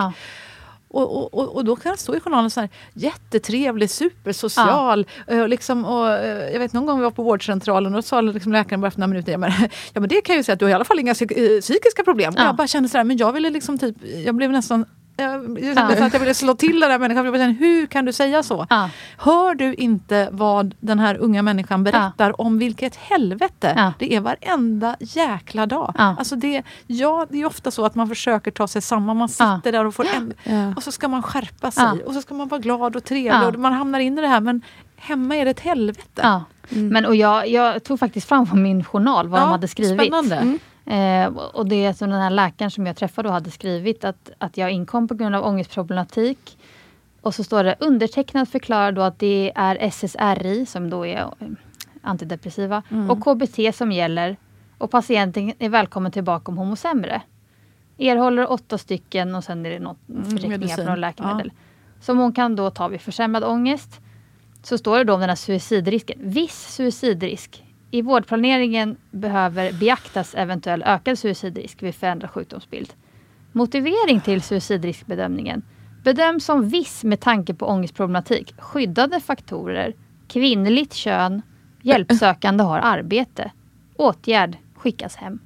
[0.91, 5.07] Och, och, och då kan det stå i journalen så här, jättetrevlig, supersocial.
[5.27, 5.43] Ja.
[5.43, 6.09] Och liksom, och,
[6.53, 9.01] jag vet någon gång vi var på vårdcentralen och då sa liksom läkaren bara efter
[9.01, 9.53] några minuter, ja men,
[9.93, 12.05] ja men det kan jag ju säga att du har i alla fall inga psykiska
[12.05, 12.33] problem.
[12.37, 12.43] Ja.
[12.43, 14.85] Och jag bara kände så här, men jag ville liksom typ, jag blev nästan
[15.19, 17.25] jag, jag, att jag ville slå till den där människan.
[17.25, 18.67] Jag bara, hur kan du säga så?
[18.71, 18.91] Ja.
[19.19, 22.35] Hör du inte vad den här unga människan berättar ja.
[22.39, 23.93] om vilket helvete ja.
[23.99, 25.95] det är varenda jäkla dag?
[25.99, 26.17] Ja.
[26.19, 29.17] Alltså det, ja, det är ofta så att man försöker ta sig samman.
[29.17, 32.35] Man sitter där och får en, och så ska man skärpa sig och så ska
[32.35, 34.41] man vara glad och trevlig och man hamnar in i det här.
[34.41, 34.63] Men
[34.97, 36.43] hemma är det ett helvete.
[36.71, 36.89] Mm.
[36.89, 40.01] Men, och jag, jag tog faktiskt fram på min journal vad de hade skrivit.
[40.01, 40.37] Spännande.
[40.37, 40.59] Mm.
[40.89, 44.57] Eh, och det som den här läkaren som jag träffade då hade skrivit att, att
[44.57, 46.59] jag inkom på grund av ångestproblematik.
[47.21, 51.49] Och så står det undertecknad förklarar då att det är SSRI som då är eh,
[52.03, 53.11] antidepressiva mm.
[53.11, 54.37] och KBT som gäller.
[54.79, 57.23] Och patienten är välkommen tillbaka om hon mår sämre.
[57.99, 61.53] Erhåller åtta stycken och sen är det något mm, förteckningar på några läkemedel.
[61.55, 61.63] Ja.
[62.01, 64.01] Som hon kan då ta vid försämrad ångest.
[64.63, 66.19] Så står det då om den här suicidrisken.
[66.23, 72.93] Viss suicidrisk i vårdplaneringen behöver beaktas eventuell ökad suicidrisk vid förändrad sjukdomsbild.
[73.53, 75.63] Motivering till suicidriskbedömningen
[76.05, 79.95] bedöms som viss med tanke på ångestproblematik, skyddade faktorer,
[80.29, 81.43] kvinnligt kön,
[81.83, 83.51] hjälpsökande har arbete.
[83.97, 85.39] Åtgärd skickas hem.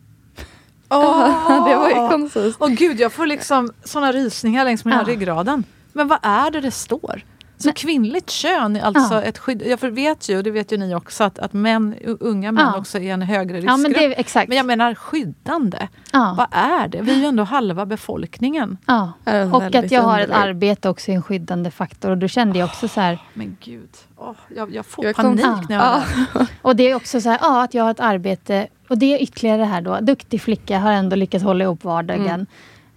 [0.91, 2.57] Oh, det var ju konstigt.
[2.59, 5.13] Åh oh, gud, jag får liksom såna rysningar längs med ja.
[5.13, 5.65] ryggraden.
[5.93, 7.25] Men vad är det det står?
[7.63, 9.23] Så Men, kvinnligt kön är alltså ja.
[9.23, 9.63] ett skydd.
[9.67, 12.79] Jag vet ju, och det vet ju ni också, att, att män, unga män ja.
[12.79, 13.71] också är en högre riskgrupp.
[13.71, 14.49] Ja, men, det, exakt.
[14.49, 15.89] men jag menar skyddande.
[16.13, 16.35] Ja.
[16.39, 17.03] Vad är det?
[17.03, 18.79] Vi är ju ändå halva befolkningen.
[18.87, 19.13] Ja.
[19.53, 22.11] Och att jag har ett arbete också är en skyddande faktor.
[22.11, 23.19] Och då kände jag också så här...
[23.35, 26.03] Men gud, oh, jag, jag får jag panik kom, när jag
[26.35, 26.47] ja.
[26.63, 28.67] Och det är också så här, ja, att jag har ett arbete.
[28.89, 29.99] Och det är ytterligare det här då.
[30.01, 32.27] Duktig flicka, har ändå lyckats hålla ihop vardagen.
[32.27, 32.47] Mm.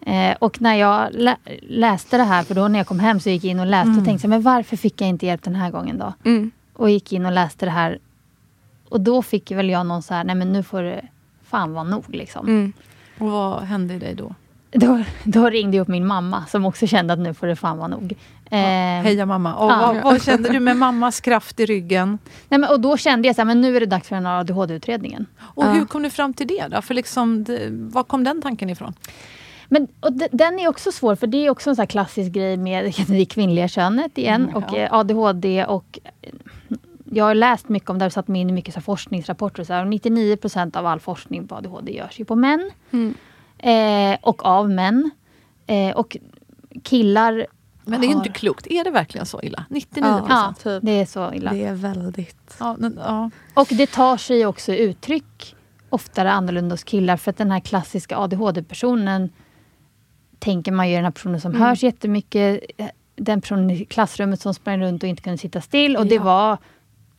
[0.06, 3.30] Eh, och när jag lä läste det här, för då när jag kom hem så
[3.30, 4.00] gick jag in och läste mm.
[4.00, 6.13] och tänkte, men varför fick jag inte hjälp den här gången då?
[6.24, 6.52] Mm.
[6.74, 8.00] Och gick in och läste det här.
[8.89, 11.06] Och då fick väl jag någon så här, nej men nu får det
[11.44, 12.48] fan vara nog liksom.
[12.48, 12.74] Mm.
[13.20, 14.36] Och vad hände i dig då?
[14.72, 17.78] Då, då, ringde jag upp min mamma som också kände att nu får det fan
[17.78, 18.15] vara nog.
[18.46, 18.60] Eh,
[19.04, 19.56] heja mamma!
[19.56, 19.78] Och ja.
[19.78, 22.20] vad, vad, kände du med mammas kraft i ryggen?
[22.50, 25.26] Nej, men, och då kände jag att nu är det dags för den här ADHD-utredningen.
[25.39, 25.72] Och ja.
[25.72, 26.82] hur kom du fram till det då?
[26.82, 28.94] För liksom, det, var kom den tanken ifrån?
[29.67, 32.93] Men och den är också svår, för det är också en sån klassisk grej med
[33.08, 35.99] det kvinnliga könet igen mm, och eh, ADHD och
[37.12, 39.63] jag har läst mycket om det, och satt mig in i mycket så forskningsrapporter.
[39.63, 42.71] Så här, och 99% av all forskning på ADHD görs ju på män.
[42.91, 43.13] Mm.
[43.58, 45.12] Eh, och av män.
[45.67, 46.17] Eh, och
[46.84, 47.47] killar
[47.86, 48.15] men det är har...
[48.15, 48.67] inte klokt.
[48.67, 49.65] Är det verkligen så illa?
[49.69, 50.84] 99 Ja, typ.
[50.84, 51.51] det är så illa.
[51.51, 52.56] Det är väldigt...
[52.60, 53.30] Ja, ja.
[53.54, 55.56] Och det tar sig också uttryck
[55.89, 57.17] oftare annorlunda hos killar.
[57.17, 59.30] För att den här klassiska ADHD-personen
[60.39, 61.62] tänker man ju den här personen som mm.
[61.62, 62.62] hörs jättemycket.
[63.15, 65.98] Den personen i klassrummet som sprang runt och inte kunde sitta still.
[65.98, 66.10] Och ja.
[66.10, 66.58] det var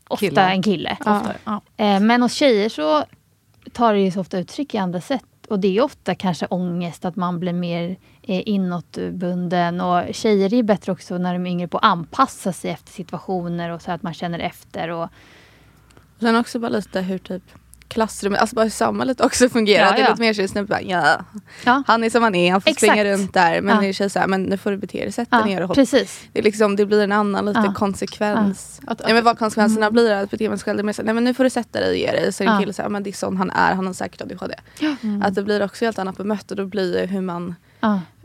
[0.08, 0.50] ofta Killar.
[0.50, 0.96] en kille.
[1.04, 1.22] Ja.
[1.44, 1.60] Ja.
[1.76, 3.04] Eh, men hos tjejer så
[3.72, 5.24] tar det så ofta uttryck i andra sätt.
[5.48, 9.80] Och det är ofta kanske ångest, att man blir mer eh, inåtbunden.
[9.80, 13.70] Och tjejer är bättre också när de är yngre på att anpassa sig efter situationer
[13.70, 14.88] och så att man känner efter.
[14.88, 15.08] Och,
[16.20, 17.42] Sen också bara lite hur typ
[17.88, 19.84] klassrummet, alltså bara hur samhället också fungerar.
[19.84, 19.96] Ja, ja.
[19.96, 21.18] Det är lite mer tjej bara, ja.
[21.64, 21.82] ja.
[21.86, 22.92] Han är som han är, han får Exakt.
[22.92, 23.60] springa runt där.
[23.60, 23.80] Men ja.
[23.80, 25.74] det är så men nu får du bete dig, sätt dig ner och håll.
[25.74, 26.20] Precis.
[26.32, 28.80] Det, är liksom, det blir en annan lite konsekvens.
[28.86, 29.92] Att, att, ja, men vad konsekvenserna mm.
[29.92, 30.84] blir att bete mig själv.
[30.84, 32.32] Nej men nu får du sätta dig och ge dig.
[32.32, 34.54] Så är en kille säger, men det är sån han är, han har säkert ADHD.
[35.02, 35.22] Mm.
[35.22, 37.54] Att det blir också helt annat bemött och då blir det hur man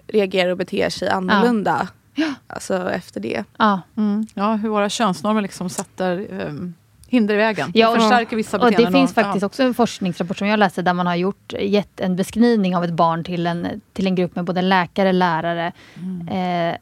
[0.07, 1.87] reagerar och beter sig annorlunda.
[2.15, 2.33] Ja.
[2.47, 3.43] Alltså efter det.
[3.57, 4.27] Ja, mm.
[4.33, 6.73] ja hur våra könsnormer liksom sätter um,
[7.11, 7.71] hinder i vägen.
[7.73, 8.85] Ja, och förstärker vissa beteenden.
[8.85, 9.45] Och det finns och, faktiskt ja.
[9.45, 12.93] också en forskningsrapport som jag läste där man har gjort, gett en beskrivning av ett
[12.93, 15.71] barn till en, till en grupp med både läkare, lärare.
[15.95, 16.27] Mm.
[16.27, 16.77] Eh,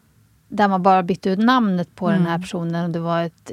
[0.48, 2.18] där man bara bytte ut namnet på mm.
[2.18, 2.42] den här mm.
[2.42, 2.86] personen.
[2.86, 3.52] Och det var ett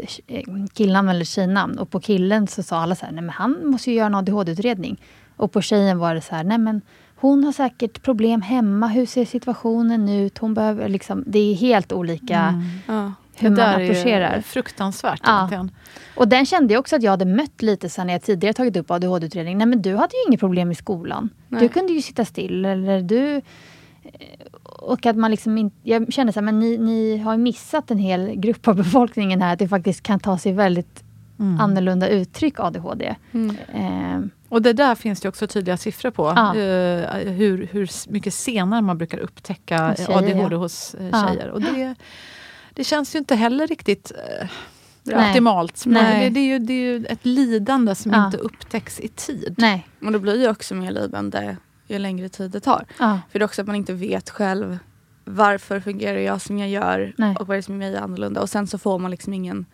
[0.73, 1.79] killnamn eller tjejnamn.
[1.79, 4.15] Och på killen så sa alla så här, nej men han måste ju göra en
[4.15, 4.97] ADHD-utredning.
[5.37, 6.81] Och på tjejen var det så här, nej men
[7.17, 8.87] hon har säkert problem hemma.
[8.87, 10.39] Hur ser situationen ut?
[10.39, 12.62] Hon behöver liksom, det är helt olika mm.
[12.87, 13.12] ja.
[13.38, 14.31] Hur man approcherar.
[14.31, 15.20] Det är fruktansvärt.
[15.25, 15.68] Ja.
[16.14, 18.77] Och den kände jag också att jag hade mött lite sen när jag tidigare tagit
[18.77, 19.59] upp ADHD-utredning.
[19.59, 21.31] Nej men du hade ju inget problem i skolan.
[21.49, 21.61] Nej.
[21.61, 22.64] Du kunde ju sitta still.
[22.64, 23.40] Eller du...
[24.62, 25.77] Och att man liksom inte...
[25.83, 29.53] Jag kände så här, men ni, ni har missat en hel grupp av befolkningen här.
[29.53, 31.05] Att det faktiskt kan ta sig väldigt
[31.38, 31.61] mm.
[31.61, 33.14] annorlunda uttryck ADHD.
[33.33, 33.57] Mm.
[33.75, 34.29] Eh.
[34.49, 36.33] Och det där finns det också tydliga siffror på.
[36.37, 36.55] Ja.
[36.55, 40.57] Uh, hur, hur mycket senare man brukar upptäcka tjejer, ADHD ja.
[40.57, 41.46] hos tjejer.
[41.46, 41.53] Ja.
[41.53, 41.94] Och det,
[42.77, 44.12] det känns ju inte heller riktigt
[45.03, 45.31] Nej.
[45.31, 45.83] optimalt.
[45.87, 46.31] Nej.
[46.31, 48.27] Det, är ju, det är ju ett lidande som ja.
[48.27, 49.55] inte upptäcks i tid.
[49.59, 49.89] Nej.
[50.01, 51.57] Och det blir ju också mer lidande
[51.89, 52.87] ju längre tid det tar.
[52.99, 53.21] Ja.
[53.31, 54.79] För det är också att man inte vet själv
[55.25, 57.37] varför fungerar jag som jag gör Nej.
[57.41, 58.41] och vad är det som är mig annorlunda.
[58.41, 59.67] Och sen så får man liksom ingen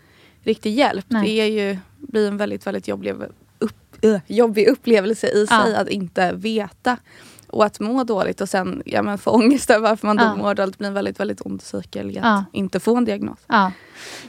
[0.43, 1.07] riktig hjälp.
[1.09, 1.23] Nej.
[1.25, 3.15] Det är ju, blir en väldigt, väldigt jobbig,
[3.59, 5.62] upp, uh, jobbig upplevelse i Ja.
[5.62, 6.97] sig att inte veta.
[7.53, 10.25] Och att må dåligt och sen ja, men få ångest över varför man Ja.
[10.25, 10.79] då mår dåligt.
[10.79, 12.45] blir en väldigt, väldigt ond cykel i att Ja.
[12.53, 13.38] inte få en diagnos.
[13.47, 13.73] Ja.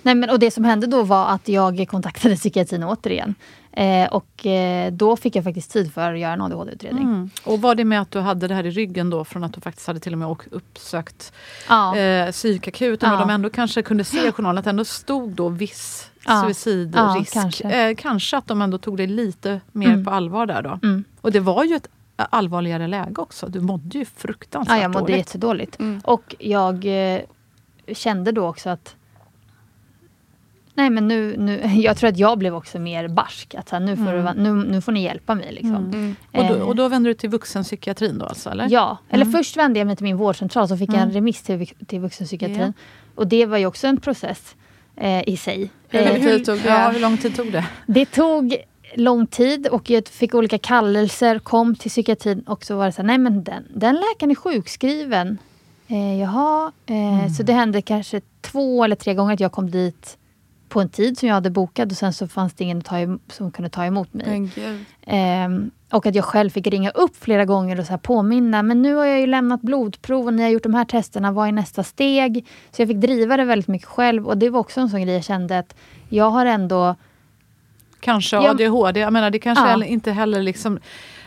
[0.02, 3.36] Nej, men, och det som hände då var att jag kontaktade psykiatrin återigen.
[3.72, 7.04] Eh, och eh, då fick jag faktiskt tid för att göra en ADHD-utredning.
[7.04, 7.30] Mm.
[7.44, 9.62] Och var det med att du hade det här i ryggen då från att du
[9.62, 11.34] faktiskt hade till och med åkt- uppsökt
[11.70, 11.98] Ja.
[11.98, 13.14] eh, psykakuten Ja.
[13.22, 16.42] och de ändå kanske kunde se i journalen att det ändå stod då viss Ja.
[16.44, 16.96] suicidrisk.
[17.36, 17.70] Ja, kanske.
[17.70, 20.06] Eh, kanske att de ändå tog det lite mer Mm.
[20.06, 20.80] på allvar där då.
[20.84, 21.04] Mm.
[21.22, 23.48] Och det var ju ett allvarligare läge också.
[23.48, 25.18] Du mådde ju fruktansvärt Ja, jag mådde dåligt.
[25.18, 25.80] jättedåligt.
[25.80, 26.02] Mm.
[26.04, 27.22] Och jag eh,
[27.94, 28.96] kände då också att
[30.76, 33.56] Nej men nu, nu, jag tror att jag blev också mer barsk.
[33.56, 34.36] Att så här, nu, får Mm.
[34.38, 35.52] du, nu, nu får ni hjälpa mig.
[35.52, 35.76] Liksom.
[35.76, 36.16] Mm.
[36.32, 38.50] Och, då, Eh, och då vände du till vuxenpsykiatrin då alltså?
[38.50, 38.68] Eller?
[38.70, 39.32] Ja, eller Mm.
[39.38, 41.14] först vände jag mig till min vårdcentral så fick jag en Mm.
[41.14, 42.74] remiss till, till vuxenpsykiatrin.
[43.16, 44.56] Och det var ju också en process
[44.96, 45.70] eh, i sig.
[45.90, 46.68] Hur Eh, lång tid tog det?
[46.70, 47.66] Ja, hur lång tid tog det?
[47.88, 48.56] Det tog
[48.96, 53.02] lång tid och jag fick olika kallelser, kom till psykiatrin och så var det så
[53.02, 55.38] här, nej men den, den läkaren är sjukskriven.
[55.88, 60.18] Eh, jaha, eh, så det hände kanske två eller tre gånger att jag kom dit
[60.70, 62.96] på en tid som jag hade bokat och sen så fanns det ingen ta
[63.32, 64.26] som kunde ta emot mig.
[65.06, 68.64] Ehm, och att jag själv fick ringa upp flera gånger och så här påminna.
[68.64, 71.32] Men nu har jag ju lämnat blodprov och ni har gjort de här testerna.
[71.32, 72.46] Vad är nästa steg?
[72.72, 74.28] Så jag fick driva det väldigt mycket själv.
[74.28, 75.76] Och det var också en sån grej jag kände att
[76.10, 76.96] jag har ändå...
[78.04, 78.50] Kanske Ja.
[78.50, 79.00] ADHD.
[79.00, 79.84] Jag menar det kanske Ja.
[79.86, 80.80] inte heller liksom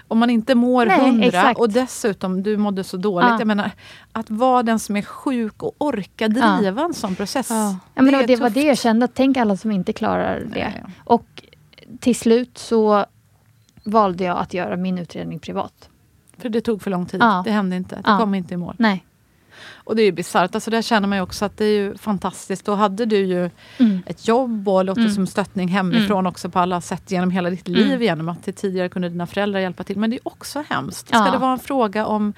[0.09, 1.61] om man inte mår Nej, hundra exakt.
[1.61, 3.29] och dessutom du mådde så dåligt.
[3.31, 3.39] Ja.
[3.39, 3.71] Jag menar,
[4.12, 7.47] att vara den som är sjuk och orka driva en sån process.
[7.51, 7.77] Ja.
[7.95, 8.55] Ja, men det, är var- det tufft.
[8.55, 9.05] det jag kände.
[9.05, 10.47] Att tänk alla som inte klarar det.
[10.51, 10.85] Nej.
[11.05, 11.27] Och
[12.01, 13.05] till slut så
[13.85, 15.89] valde jag att göra min utredning privat.
[16.39, 17.21] För det tog för lång tid.
[17.23, 17.43] Ja.
[17.45, 17.95] Det hände inte.
[17.95, 18.19] Det Ja.
[18.19, 18.75] kom inte i mål.
[18.79, 19.05] Nej.
[19.75, 20.55] Och det är ju bisarrt.
[20.55, 22.64] Alltså där känner man ju också att det är ju fantastiskt.
[22.66, 24.03] Då hade du ju Mm.
[24.07, 25.14] ett jobb och låter Mm.
[25.14, 28.03] som stöttning hemifrån också på alla sätt genom hela ditt liv Mm.
[28.03, 29.99] genom att det tidigare kunde dina föräldrar hjälpa till.
[29.99, 31.09] Men det är också hemskt.
[31.09, 31.31] Ska Ja.
[31.31, 32.33] det vara en fråga om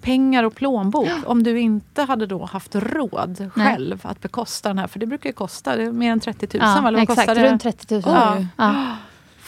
[0.00, 4.86] pengar och plånbok om du inte hade då haft råd själv att bekosta den här,
[4.86, 6.68] för det brukar ju kosta det mer än 30 000.
[6.76, 6.96] Ja, väl?
[6.96, 8.02] Exakt, kostar det runt 30 000.
[8.06, 8.46] Ja.
[8.56, 8.74] Ja.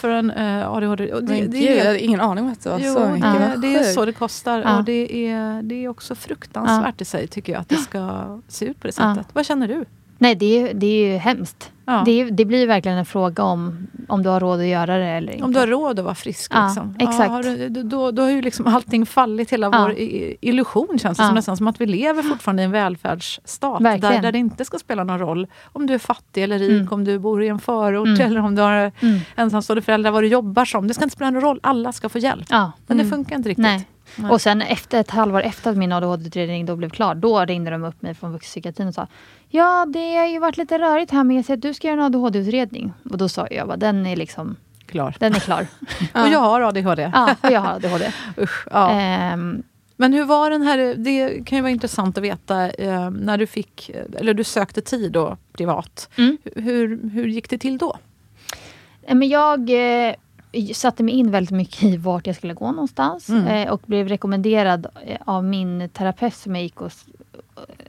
[0.05, 1.12] för en uh, ADHD?
[1.12, 3.09] Och det, det, gud, jag är, hade ingen aning om att det var jo, så
[3.09, 3.33] mycket.
[3.33, 4.79] det, Vad det är så det kostar Ja.
[4.79, 8.64] och det är, det är också fruktansvärt i sig tycker jag att det ska se
[8.64, 9.14] ut på det Ja.
[9.14, 9.35] sättet.
[9.35, 9.85] Vad känner du?
[10.19, 11.71] Nej, det är, det är ju hemskt.
[11.87, 12.03] Ja.
[12.07, 15.33] Det, det blir verkligen en fråga om, om du har råd att göra det eller
[15.33, 15.44] inte.
[15.44, 16.53] Om du har råd att vara frisk.
[16.55, 16.97] Ja, liksom.
[16.99, 17.31] exakt.
[17.31, 19.83] har du, då, då har ju liksom allting fallit, hela Ja.
[19.83, 19.94] vår
[20.40, 21.29] illusion känns det Ja.
[21.29, 21.35] som.
[21.35, 23.83] Nästan som att vi lever fortfarande i en välfärdsstat.
[23.83, 26.92] Där, där det inte ska spela någon roll om du är fattig eller rik, Mm.
[26.92, 28.20] om du bor i en förort Mm.
[28.20, 29.20] eller om du har Mm.
[29.37, 30.88] ensamstående föräldrar, vad du jobbar som.
[30.88, 32.47] Det ska inte spela någon roll, alla ska få hjälp.
[32.51, 32.73] Ja.
[32.87, 33.16] Men det Mm.
[33.16, 33.62] funkar inte riktigt.
[33.62, 33.87] Nej.
[34.17, 34.31] Nej.
[34.31, 37.85] Och sen efter ett halvår efter att min ADHD-utredning då blev klar, då ringde de
[37.85, 39.07] upp mig från vuxenpsykiatrin och sa
[39.49, 42.01] Ja, det har ju varit lite rörigt här men jag ser att du ska göra
[42.01, 42.93] en ADHD-utredning.
[43.11, 45.17] Och då sa jag bara, den är liksom, Klar.
[45.19, 45.67] den är klar.
[46.14, 47.11] Och jag har ADHD.
[47.14, 48.12] ja, och jag har ADHD.
[48.38, 48.90] Usch, ja.
[48.90, 49.62] Ehm,
[49.97, 53.47] Men hur var den här, det kan ju vara intressant att veta, eh, när du
[53.47, 56.09] fick, eller du sökte tid då privat.
[56.17, 56.38] Mm.
[56.57, 57.97] Hur, hur gick det till då?
[59.03, 59.71] Eh, Men jag
[60.09, 60.14] eh,
[60.75, 63.29] satte mig in väldigt mycket i vart jag skulle gå någonstans.
[63.29, 63.47] Mm.
[63.47, 67.05] Eh, och blev rekommenderad eh, av min terapeut som jag gick hos,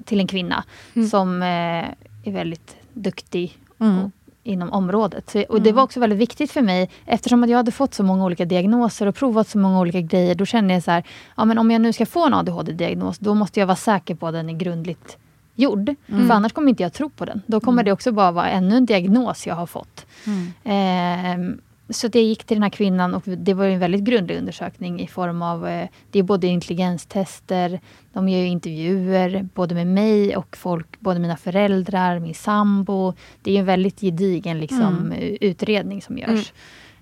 [0.06, 0.64] till en kvinna.
[0.96, 1.08] Mm.
[1.08, 4.12] Som eh, är väldigt duktig Mm.
[4.44, 5.30] inom området.
[5.30, 5.76] Så, och det Mm.
[5.76, 9.08] var också väldigt viktigt för mig eftersom att jag hade fått så många olika diagnoser
[9.08, 10.36] och provat så många olika grejer.
[10.36, 11.04] Då kände jag så här,
[11.38, 14.28] ja men om jag nu ska få en ADHD-diagnos då måste jag vara säker på
[14.28, 15.18] att den är grundligt
[15.56, 15.96] gjord.
[16.08, 16.28] Mm.
[16.28, 17.42] För annars kommer inte jag tro på den.
[17.48, 17.86] Då kommer Mm.
[17.86, 20.06] det också bara vara ännu en diagnos jag har fått.
[20.28, 20.54] Mm.
[20.64, 25.00] Ehm, så jag gick till den här kvinnan och det var en väldigt grundlig undersökning
[25.02, 27.80] i form av eh, Det är både intelligenstester,
[28.14, 33.14] de gör ju intervjuer både med mig och folk, både mina föräldrar, min sambo.
[33.42, 35.12] Det är en väldigt gedigen liksom, Mm.
[35.12, 36.54] eh, utredning som görs.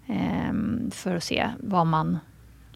[0.08, 2.20] ehm, för att se vad man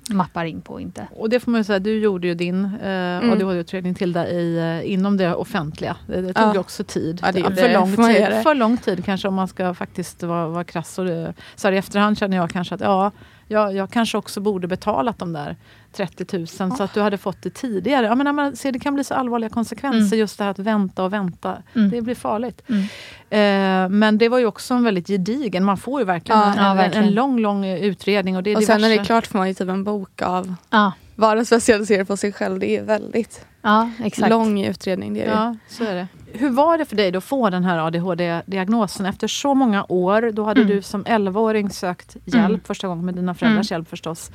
[0.10, 1.08] mappar in på inte.
[1.16, 4.92] Och det får man ju säga, du gjorde ju din eh, ADHD-utredning Tilda i, eh,
[4.94, 5.96] inom det offentliga.
[6.08, 6.60] Det, det tog Ja.
[6.60, 7.20] också tid.
[7.24, 7.74] Ja, det gjorde för, det.
[7.74, 8.42] lång tid det?
[8.44, 11.00] för lång tid kanske om man ska faktiskt vara, vara krass.
[11.00, 13.12] Och det, så här i efterhand känner jag kanske att ja,
[13.48, 15.56] jag, jag kanske också borde betalat de där
[15.94, 18.06] 30 000 så att du hade fått det tidigare.
[18.06, 20.20] Jag menar, man ser, det kan bli så allvarliga konsekvenser Mm.
[20.20, 21.58] just det här att vänta och vänta.
[21.76, 21.90] Mm.
[21.90, 22.62] Det blir farligt.
[22.70, 22.82] Mm.
[23.30, 26.58] Eh, men det var ju också en väldigt gedigen, man får ju verkligen, Ja, en,
[26.58, 27.08] ja, en, verkligen.
[27.08, 28.38] en lång, lång utredning.
[28.38, 30.22] Och, det är Och sen när det är klart får man ju typ en bok
[30.22, 32.60] av Ja, vara specialiserad på sig själv.
[32.60, 33.90] Det är väldigt ja
[34.30, 35.14] lång utredning.
[35.14, 35.32] Det är det.
[35.32, 36.08] Ja, så är det.
[36.40, 40.32] Hur var det för dig då att få den här ADHD-diagnosen efter så många år?
[40.34, 40.76] Då hade Mm.
[40.76, 42.60] du som 11-åring sökt hjälp Mm.
[42.64, 44.32] första gången med dina föräldrars hjälp förstås.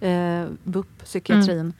[0.00, 1.72] Eh, BUP, psykiatrin.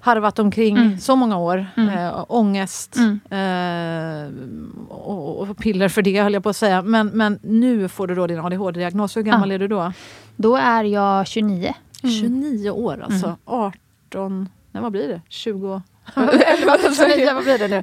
[0.00, 0.98] harvat omkring mm.
[0.98, 1.66] så många år.
[1.76, 1.98] Mm.
[1.98, 3.20] Äh, ångest mm.
[3.30, 6.82] äh, och, och, piller för det höll jag på att säga.
[6.82, 9.16] Men, men nu får du då din ADHD-diagnos.
[9.16, 9.54] Hur gammal ja.
[9.54, 9.92] är du då?
[10.36, 11.74] Då är jag 29.
[12.02, 13.36] 29 år alltså.
[13.44, 15.20] 18, nej vad blir det?
[15.28, 15.68] 20?
[16.14, 17.82] vad blir det nu?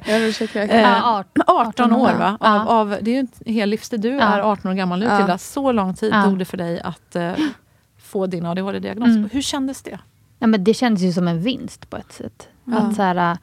[0.74, 2.36] Eh, 18, 18 år va?
[2.40, 4.00] Av, av, det är ju en hel livstid.
[4.00, 5.18] Du är 18 år gammal nu ja.
[5.18, 5.38] Tilda.
[5.38, 7.32] Så lång tid tog det för dig att eh,
[7.98, 9.08] få din ADHD-diagnos.
[9.08, 9.28] Mm.
[9.32, 9.98] Hur kändes det?
[10.38, 12.48] Ja, men det kändes ju som en vinst på ett sätt.
[12.66, 13.38] Att, så här,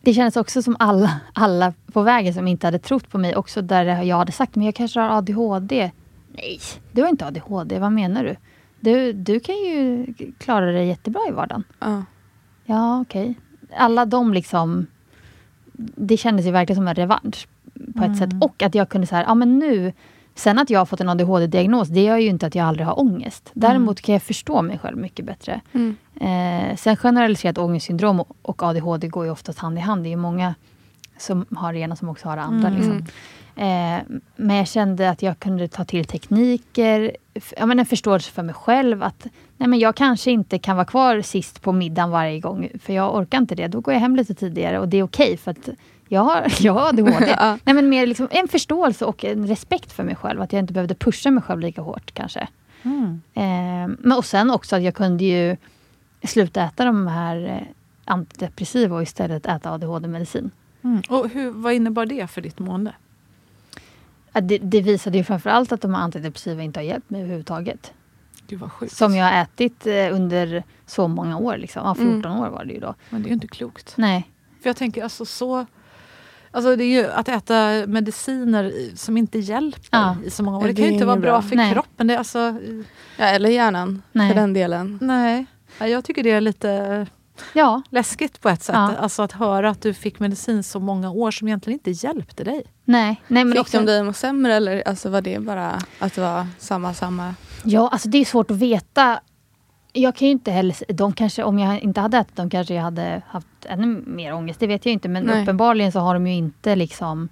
[0.00, 3.36] det kändes också som alla, alla på vägen som inte hade trott på mig.
[3.36, 5.90] Också där jag hade sagt, men jag kanske har ADHD.
[6.32, 6.60] Nej,
[6.92, 7.78] du har inte ADHD.
[7.78, 8.36] Vad menar du?
[8.80, 10.06] Du, du kan ju
[10.38, 11.64] klara dig jättebra i vardagen.
[11.78, 12.02] Ja,
[12.66, 13.30] ja okej.
[13.30, 13.34] Okay
[13.76, 14.86] alla de liksom...
[15.78, 18.14] Det kändes ju verkligen som en revansch på ett mm.
[18.14, 18.30] sätt.
[18.40, 19.92] Och att jag kunde säga, ja men nu...
[20.34, 23.00] Sen att jag har fått en ADHD-diagnos, det gör ju inte att jag aldrig har
[23.00, 23.50] ångest.
[23.54, 24.02] Däremot mm.
[24.02, 25.60] kan jag förstå mig själv mycket bättre.
[25.72, 25.96] Mm.
[26.20, 30.04] Eh, sen generaliserat ångestsyndrom och ADHD går ju oftast hand i hand.
[30.04, 30.54] Det är många
[31.18, 32.68] som har det ena som också har det andra.
[32.68, 32.78] Mm.
[32.78, 33.06] Liksom.
[33.56, 37.16] Eh, men jag kände att jag kunde ta till tekniker,
[37.56, 39.02] ja, men en förståelse för mig själv.
[39.02, 39.26] Att
[39.56, 43.16] nej, men jag kanske inte kan vara kvar sist på middagen varje gång, för jag
[43.16, 43.68] orkar inte det.
[43.68, 45.68] Då går jag hem lite tidigare och det är okej, okay, för att
[46.08, 47.26] jag har, jag har ADHD.
[47.38, 47.58] ja.
[47.64, 50.42] nej, men mer liksom en förståelse och en respekt för mig själv.
[50.42, 52.48] Att jag inte behövde pusha mig själv lika hårt kanske.
[52.82, 53.20] Mm.
[53.34, 55.56] Eh, men och sen också att jag kunde ju
[56.22, 57.74] sluta äta de här eh,
[58.04, 60.50] antidepressiva och istället äta ADHD-medicin.
[60.86, 61.02] Mm.
[61.08, 62.94] Och hur, vad innebar det för ditt mående?
[64.32, 67.92] Det, det visade ju framförallt att de antidepressiva inte har hjälpt mig överhuvudtaget.
[68.48, 68.92] Gud vad sjukt.
[68.92, 71.56] Som jag har ätit eh, under så många år.
[71.56, 71.82] Liksom.
[71.86, 72.42] Ja, 14 mm.
[72.42, 72.94] år var det ju då.
[73.10, 73.94] Men det är ju inte klokt.
[73.96, 74.30] Nej.
[74.62, 75.66] För jag tänker alltså så...
[76.50, 80.16] Alltså det är ju att äta mediciner som inte hjälper ja.
[80.24, 80.62] i så många år.
[80.62, 81.72] Det, kan ju inte vara bra, bra för Nej.
[81.72, 82.06] kroppen.
[82.06, 82.56] Det är alltså,
[83.18, 84.28] ja, eller hjärnan Nej.
[84.28, 84.98] för den delen.
[85.02, 85.46] Nej,
[85.78, 87.06] jag tycker det är lite
[87.52, 87.82] ja.
[87.90, 88.74] läskigt på ett sätt.
[88.74, 88.96] Ja.
[88.96, 92.62] Alltså att höra att du fick medicin så många år som egentligen inte hjälpte dig.
[92.84, 93.22] Nej.
[93.28, 93.78] Nej men fick också...
[93.78, 97.34] de dig att må sämre eller alltså var det bara att det var samma, samma?
[97.64, 99.20] Ja, alltså det är svårt att veta.
[99.92, 100.76] Jag kan ju inte heller...
[100.92, 104.60] De kanske, om jag inte hade ätit dem kanske jag hade haft ännu mer ångest.
[104.60, 105.08] Det vet jag inte.
[105.08, 105.42] Men Nej.
[105.42, 107.28] uppenbarligen så har de ju inte liksom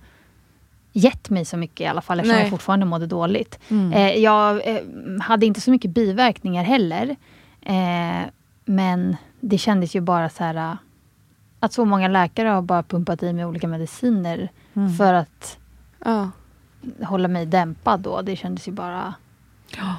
[0.93, 2.45] gett mig så mycket i alla fall eftersom Nej.
[2.45, 3.59] jag fortfarande mådde dåligt.
[3.69, 3.93] Mm.
[3.93, 4.83] Eh, jag eh,
[5.21, 7.17] hade inte så mycket biverkningar heller.
[7.62, 8.29] Eh,
[8.64, 10.76] men det kändes ju bara så här äh,
[11.61, 14.94] att så många läkare har bara pumpat i mig olika mediciner mm.
[14.94, 15.59] för att
[16.04, 16.30] ja.
[17.02, 18.22] hålla mig dämpad då.
[18.22, 19.14] Det kändes ju bara...
[19.76, 19.94] Ja.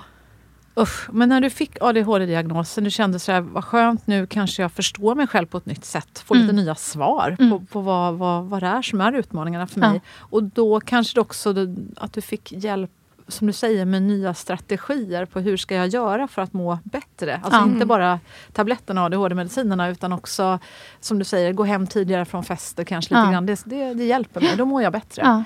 [0.80, 1.10] Usch.
[1.14, 5.16] Men när du fick ADHD-diagnosen, du kände så här, vad skönt, nu kanske jag förstår
[5.16, 6.20] mig själv på ett nytt sätt.
[6.20, 6.48] Får mm.
[6.48, 7.52] lite nya svar mm.
[7.52, 9.94] på, på vad, vad, vad det är som är utmaningarna för mig.
[9.94, 10.28] Ja.
[10.30, 11.56] Och då kanske det också
[11.98, 12.92] att du fick hjälp
[13.28, 17.40] som du säger, med nya strategier på hur ska jag göra för att må bättre.
[17.44, 17.74] Alltså mm.
[17.74, 18.20] inte bara
[18.54, 20.60] tabletterna och ADHD-medicinerna utan också
[21.00, 23.32] som du säger, gå hem tidigare från fester kanske lite ja.
[23.32, 23.46] grann.
[23.46, 25.22] Det, det, det, hjälper mig, då mår jag bättre.
[25.22, 25.44] Ja.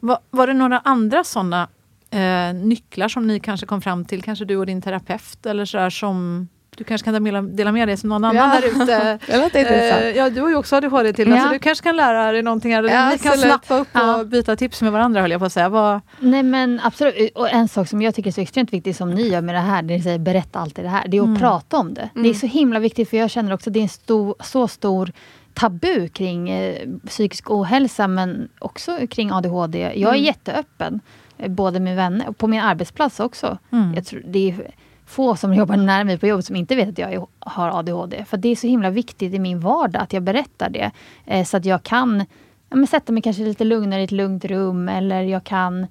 [0.00, 1.68] Var, var det några andra sådana
[2.10, 5.90] eh, nycklar som ni kanske kom fram till, kanske du och din terapeut eller sådär
[5.90, 8.60] som du kanske kan dela, dela med dig som någon annan ja.
[8.60, 9.18] där ute.
[9.58, 11.44] eh, ja, du har ju också ADHD till, ja.
[11.44, 12.72] så du kanske kan lära dig någonting.
[12.72, 14.16] Eller ja, ni kan snappa upp ja.
[14.16, 15.68] och byta tips med varandra höll jag på att säga.
[15.68, 16.00] Vad...
[16.20, 19.28] Nej men absolut, och en sak som jag tycker är så extremt viktig som ni
[19.28, 21.40] gör med det här, det är att berätta alltid det här, det är att mm.
[21.40, 22.00] prata om det.
[22.00, 22.10] Mm.
[22.14, 22.34] Det är mm.
[22.34, 25.12] så himla viktigt för jag känner också att det är en stor, så stor
[25.54, 29.78] tabu kring eh, psykisk ohälsa men också kring ADHD.
[29.78, 30.24] Jag är mm.
[30.24, 31.00] jätteöppen,
[31.38, 33.58] eh, både med vänner och på min arbetsplats också.
[33.72, 33.94] Mm.
[33.94, 34.70] Jag tror, det är,
[35.12, 38.24] få som jobbar nära mig på jobbet som inte vet att jag har ADHD.
[38.24, 40.90] För det är så himla viktigt i min vardag att jag berättar det.
[41.26, 42.24] Eh, så att jag kan
[42.70, 45.86] ja, sätta mig kanske lite lugnare i ett lugnt rum eller jag kan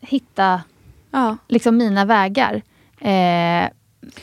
[0.00, 0.62] hitta
[1.10, 1.36] ja.
[1.48, 2.62] liksom mina vägar.
[3.00, 3.68] Eh,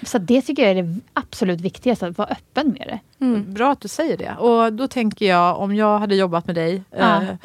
[0.03, 3.25] så det tycker jag är det absolut viktigaste, att vara öppen med det.
[3.25, 3.53] Mm.
[3.53, 4.35] Bra att du säger det.
[4.35, 7.21] Och då tänker jag, om jag hade jobbat med dig ja.
[7.21, 7.35] eh,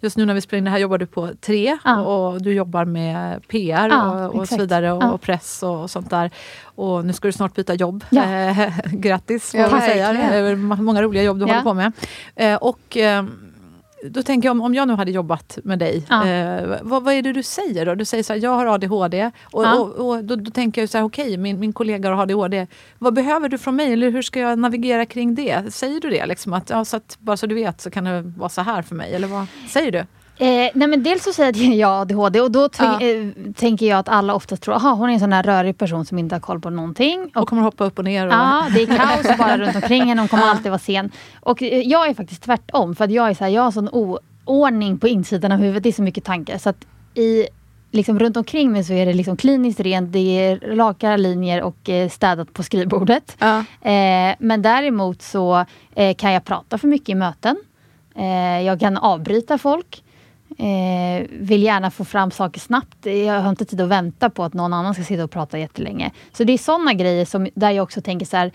[0.00, 2.00] Just nu när vi spelar in det här jobbar du på tre ja.
[2.00, 5.10] och du jobbar med PR ja, och, och så vidare och, ja.
[5.10, 6.30] och, press och sånt där.
[6.62, 8.04] Och nu ska du snart byta jobb.
[8.10, 8.24] Ja.
[8.24, 10.08] Eh, grattis får man säga.
[10.08, 11.92] Är många roliga jobb du håller på med.
[12.36, 13.24] Eh, och eh,
[14.02, 16.26] då tänker jag, om, om jag nu hade jobbat med dig, ja.
[16.26, 17.94] eh, vad, vad är det du säger då?
[17.94, 19.78] Du säger så här, jag har ADHD och, ja.
[19.78, 22.66] och, och då, då, tänker jag så här, okej, okay, min, min kollega har ADHD.
[22.98, 23.92] Vad behöver du från mig?
[23.92, 25.74] Eller hur ska jag navigera kring det?
[25.74, 26.26] Säger du det?
[26.26, 28.82] Liksom att, ja, så att, bara så du vet så kan det vara så här
[28.82, 29.14] för mig.
[29.14, 30.04] Eller vad säger du?
[30.40, 33.00] Eh, nej men dels så säger jag ADHD och då ja.
[33.00, 36.04] eh, tänker jag att alla oftast tror att hon är en sån här rörig person
[36.04, 37.30] som inte har koll på någonting.
[37.34, 38.26] Och, och kommer hoppa upp och ner.
[38.26, 38.32] Och...
[38.32, 40.20] Ja, det är kaos bara runt omkring henne.
[40.20, 40.50] Hon kommer ja.
[40.50, 41.10] alltid vara sen.
[41.40, 42.94] Och eh, jag är faktiskt tvärtom.
[42.94, 43.88] För att jag är så här, jag har sån
[44.44, 45.82] oordning på insidan av huvudet.
[45.82, 46.58] Det är så mycket tankar.
[46.58, 47.46] Så att i
[47.90, 51.88] liksom runt omkring mig så är det liksom kliniskt rent, det är raka linjer och
[51.88, 53.36] eh, städat på skrivbordet.
[53.38, 53.58] Ja.
[53.90, 55.64] Eh, men däremot så
[55.94, 57.56] eh, kan jag prata för mycket i möten.
[58.64, 60.02] Jag kan avbryta folk.
[60.60, 63.06] Eh, vill gärna få fram saker snabbt.
[63.06, 66.10] Jag har inte tid att vänta på att någon annan ska sitta och prata jättelänge.
[66.32, 68.52] Så det är sådana grejer som, där jag också tänker så här,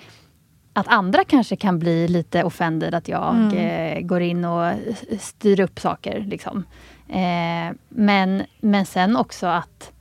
[0.73, 3.57] att andra kanske kan bli lite offended att jag mm.
[3.57, 4.73] eh, går in och
[5.19, 6.19] styr upp saker.
[6.27, 6.63] Liksom.
[7.09, 9.91] Eh, men, men sen också att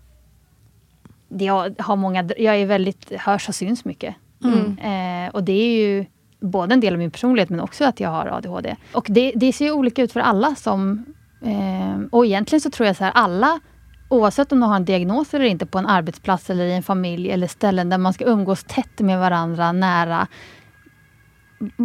[1.28, 4.14] jag har många, jag är väldigt, hörs och syns mycket.
[4.44, 4.78] Mm.
[4.78, 6.06] Eh, och det är ju
[6.40, 8.76] både en del av min personlighet men också att jag har ADHD.
[8.92, 11.04] Och det, det ser olika ut för alla som...
[11.44, 13.60] Eh, och egentligen så tror jag så här, alla
[14.08, 17.30] oavsett om de har en diagnos eller inte på en arbetsplats eller i en familj
[17.30, 20.26] eller ställen där man ska umgås tätt med varandra, nära.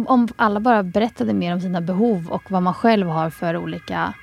[0.06, 4.14] Om alla bara berättade mer om sina behov och vad man själv har för olika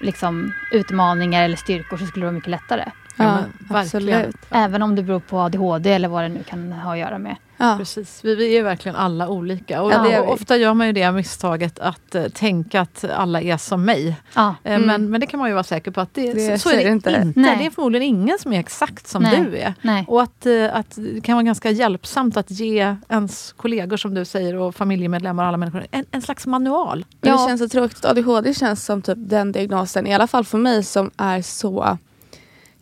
[0.00, 2.84] liksom, utmaningar eller styrkor så skulle det vara mycket lättare.
[3.16, 3.24] Ja,
[3.68, 4.36] ja absolut.
[4.50, 7.36] Även om det beror på ADHD eller vad det nu kan ha att göra med.
[7.56, 7.74] Ja.
[7.78, 9.82] Precis, vi, vi är verkligen alla olika.
[9.82, 13.56] Och, ja, och ofta gör man ju det misstaget att uh, tänka att alla är
[13.56, 14.16] som mig.
[14.34, 14.54] Ja.
[14.66, 14.86] Uh, mm.
[14.86, 16.84] men, men det kan man ju vara säker på att det, det så, så är
[16.84, 17.10] det inte.
[17.10, 17.40] inte.
[17.40, 19.44] Det är förmodligen ingen som är exakt som Nej.
[19.44, 19.74] du är.
[19.82, 20.04] Nej.
[20.08, 24.24] Och att, uh, att det kan vara ganska hjälpsamt att ge ens kollegor som du
[24.24, 27.04] säger och familjemedlemmar och alla människor en, en slags manual.
[27.20, 27.32] Ja.
[27.32, 28.04] Det känns så tråkigt.
[28.04, 31.98] ADHD känns som typ den diagnosen, i alla fall för mig, som är så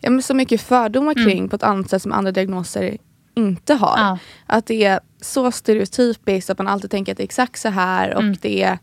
[0.05, 1.25] ja, men så mycket fördomar mm.
[1.25, 1.49] kring mm.
[1.49, 2.97] på ett annat sätt som andra diagnoser
[3.35, 3.97] inte har.
[3.97, 4.17] Ja.
[4.45, 8.13] Att det är så stereotypiskt att man alltid tänker att det är exakt så här.
[8.13, 8.37] Och mm.
[8.41, 8.79] det är,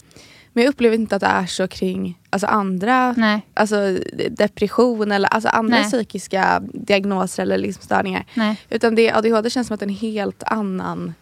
[0.52, 3.14] men jag upplever inte att det är så kring alltså andra
[3.54, 3.98] Alltså
[4.30, 5.84] depression eller alltså andra Nej.
[5.84, 8.24] psykiska diagnoser eller liksom störningar.
[8.34, 8.60] Nej.
[8.70, 11.14] Utan det, ADHD känns som att en helt annan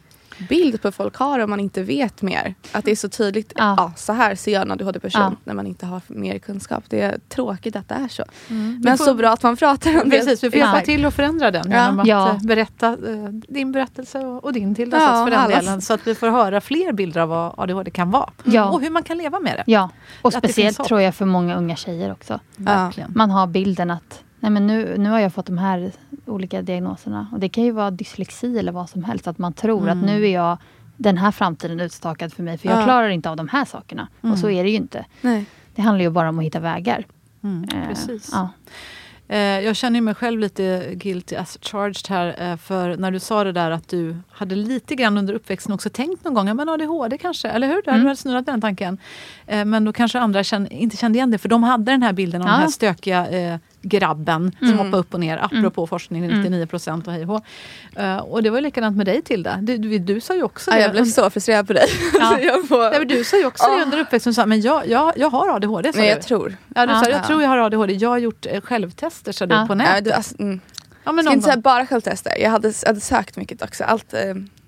[0.48, 2.54] bild på folk har om man inte vet mer.
[2.72, 3.74] Att det är så tydligt, ja.
[3.76, 5.32] ja så här ser jag en ADHD-person ja.
[5.44, 6.84] när man inte har mer kunskap.
[6.88, 8.24] Det är tråkigt att det är så.
[8.48, 8.80] Mm.
[8.84, 10.18] Men får, så bra att man pratar om precis, det.
[10.18, 10.84] Precis, vi får hjälpa ja.
[10.84, 12.28] till att förändra den genom ja.
[12.28, 15.82] att eh, berätta uh, din berättelse och, och din till ja, för den delen.
[15.82, 18.30] Så att vi får höra fler bilder av vad ADHD kan vara.
[18.44, 18.70] Ja.
[18.70, 19.64] Och hur man kan leva med det.
[19.66, 19.90] Ja,
[20.22, 22.40] och speciellt tror jag för många unga tjejer också.
[22.56, 23.12] Verkligen.
[23.14, 25.92] Man har bilden att Nej, men nu, nu har jag fått de här
[26.26, 27.28] olika diagnoserna.
[27.32, 29.28] Och Det kan ju vara dyslexi eller vad som helst.
[29.28, 29.98] Att man tror mm.
[29.98, 30.58] att nu är jag
[30.96, 32.84] den här framtiden utstakad för mig, för jag ja.
[32.84, 34.08] klarar inte av de här sakerna.
[34.22, 34.32] Mm.
[34.32, 35.04] Och så är det ju inte.
[35.20, 35.44] Nej.
[35.74, 37.06] Det handlar ju bara om att hitta vägar.
[37.42, 38.30] Mm, eh, precis.
[38.32, 38.48] Ja.
[39.28, 42.50] Eh, jag känner mig själv lite guilty as charged här.
[42.50, 45.90] Eh, för när du sa det där att du hade lite grann under uppväxten också
[45.90, 47.82] tänkt någon gång, men ADHD kanske, eller hur?
[47.84, 48.02] Du mm.
[48.02, 48.98] hade snurrat den tanken.
[49.46, 52.48] Men då kanske andra inte kände igen det, för de hade den här bilden av
[52.48, 52.52] ja.
[52.52, 53.26] den här stökiga
[53.82, 54.76] grabben mm.
[54.76, 55.88] som hoppar upp och ner, apropå mm.
[55.88, 57.44] forskning, 99 procent och hej och
[57.98, 59.56] uh, Och det var likadant med dig Tilda.
[59.56, 60.82] Du, du, du sa ju också ja, det.
[60.82, 61.88] Jag blev så frustrerad på dig.
[62.42, 62.62] Ja.
[62.68, 62.82] får...
[62.82, 63.76] ja, du sa ju också oh.
[63.76, 65.92] det under uppväxten, sa, men jag, jag, jag har ADHD.
[65.94, 66.22] Men jag du.
[66.22, 66.56] tror.
[66.74, 67.92] Ja, du sa, jag tror jag har ADHD.
[67.92, 69.94] Jag har gjort eh, självtester sa du på nätet.
[69.94, 70.60] Ja, du, alltså, mm.
[71.04, 72.32] ja, men Ska inte säga bara självtester.
[72.38, 73.84] Jag hade, hade sökt mycket också.
[73.84, 74.20] Allt, eh...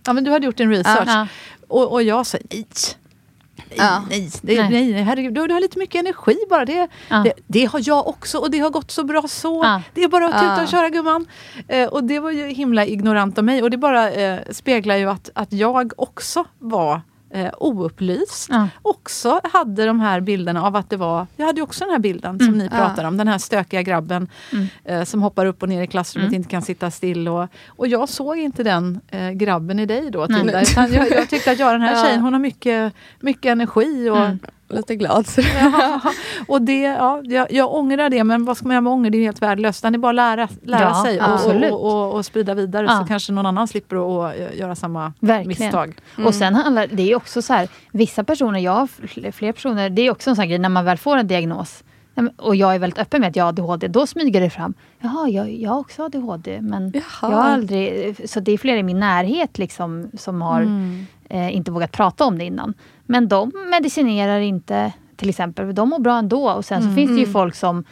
[0.07, 1.29] Ja men du hade gjort din research.
[1.69, 2.97] Och, och jag sa nej
[3.77, 4.05] Ja.
[4.11, 4.93] Nej, det, nej.
[4.93, 6.65] nej herregud, du, du har lite mycket energi bara.
[6.65, 7.17] Det, ja.
[7.17, 9.61] det, det, har jag också och det har gått så bra så.
[9.65, 9.83] Ja.
[9.95, 11.27] Det är bara att tuta och köra gumman.
[11.69, 15.11] Eh, och det var ju himla ignorant av mig och det bara eh, speglar ju
[15.11, 17.01] att, att jag också var
[17.33, 18.49] eh, oupplyst.
[18.51, 18.69] Ja.
[18.83, 22.39] Också hade de här bilderna av att det var, jag hade också den här bilden
[22.39, 22.59] som mm.
[22.59, 23.09] ni pratar ja.
[23.09, 24.67] om, den här stökiga grabben mm.
[24.85, 26.37] eh, som hoppar upp och ner i klassrummet, mm.
[26.37, 27.29] inte kan sitta still.
[27.29, 31.51] Och, och jag såg inte den eh, grabben i dig då Tilda, jag, jag tyckte
[31.51, 34.39] att jag, den här tjejen, hon har mycket, mycket energi och mm
[34.77, 35.27] lite glad.
[35.61, 36.01] Ja,
[36.49, 39.11] och det, ja, jag, jag ångrar det, men vad ska man göra med ånger?
[39.11, 39.83] Det är helt värdelöst.
[39.83, 42.99] Det är bara att lära, lära ja, sig och, och, och, och, sprida vidare ja.
[42.99, 45.49] så kanske någon annan slipper att göra samma Verkligen.
[45.49, 45.95] misstag.
[46.17, 46.27] Mm.
[46.27, 48.87] Och sen handlar det är också så här, vissa personer, jag har
[49.33, 51.85] fler personer, det är också en sån grej när man väl får en diagnos
[52.37, 54.75] och jag är väldigt öppen med att jag har ADHD, då smyger det fram.
[55.01, 56.61] Jaha, jag, jag har också ADHD.
[56.61, 57.03] Men Jaha.
[57.21, 58.17] jag har aldrig...
[58.31, 61.07] Så det är flera i min närhet liksom, som har mm.
[61.29, 62.75] eh, inte vågat prata om det innan.
[63.13, 65.75] Men de medicinerar inte, till exempel.
[65.75, 66.51] De mår bra ändå.
[66.51, 66.97] Och sen så mm.
[66.97, 67.33] finns det ju mm.
[67.33, 67.85] folk som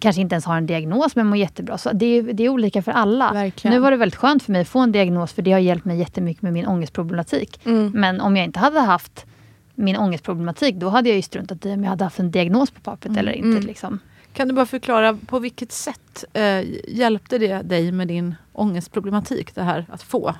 [0.00, 1.78] kanske inte ens har en diagnos men mår jättebra.
[1.78, 3.32] Så det är, det är olika för alla.
[3.32, 3.74] Verkligen.
[3.74, 5.84] Nu var det väldigt skönt för mig att få en diagnos för det har hjälpt
[5.84, 7.60] mig jättemycket med min ångestproblematik.
[7.66, 7.92] Mm.
[7.94, 9.26] Men om jag inte hade haft
[9.74, 12.80] min ångestproblematik, då hade jag ju struntat i om jag hade haft en diagnos på
[12.80, 13.18] pappret mm.
[13.18, 13.48] eller inte.
[13.48, 13.66] Mm.
[13.66, 13.98] Liksom.
[14.32, 19.62] Kan du bara förklara, på vilket sätt eh, hjälpte det dig med din ångestproblematik, det
[19.62, 20.34] här att få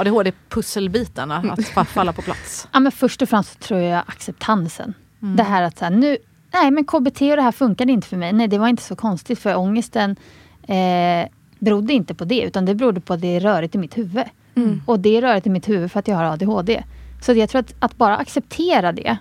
[0.00, 2.68] ADHD-pusselbitarna att falla på plats?
[2.72, 4.94] Ja, men först och främst tror jag acceptansen.
[5.22, 5.36] Mm.
[5.36, 6.16] Det här att så här, nu,
[6.52, 8.32] nej men KBT och det här funkade inte för mig.
[8.32, 10.16] Nej, det var inte så konstigt för ångesten
[10.62, 11.28] eh,
[11.58, 14.24] berodde inte på det, utan det berodde på att det är rörigt i mitt huvud.
[14.54, 14.82] Mm.
[14.86, 16.84] Och det är rörigt i mitt huvud för att jag har ADHD.
[17.20, 19.16] Så jag tror att, att bara acceptera det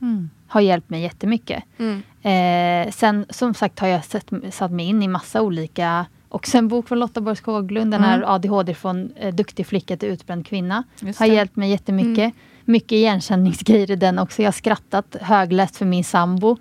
[0.00, 0.30] mm.
[0.46, 1.64] har hjälpt mig jättemycket.
[1.78, 2.02] Mm.
[2.22, 6.68] Eh, sen som sagt har jag sett, satt mig in i massa olika Också en
[6.68, 8.28] bok från Lotta Borg Skoglund, den här mm.
[8.28, 10.84] ADHD från eh, Duktig flicka till utbränd kvinna.
[11.18, 12.18] Har hjälpt mig jättemycket.
[12.18, 12.32] Mm.
[12.64, 14.42] Mycket igenkänningsgrejer i den också.
[14.42, 16.56] Jag har skrattat högläst för min sambo.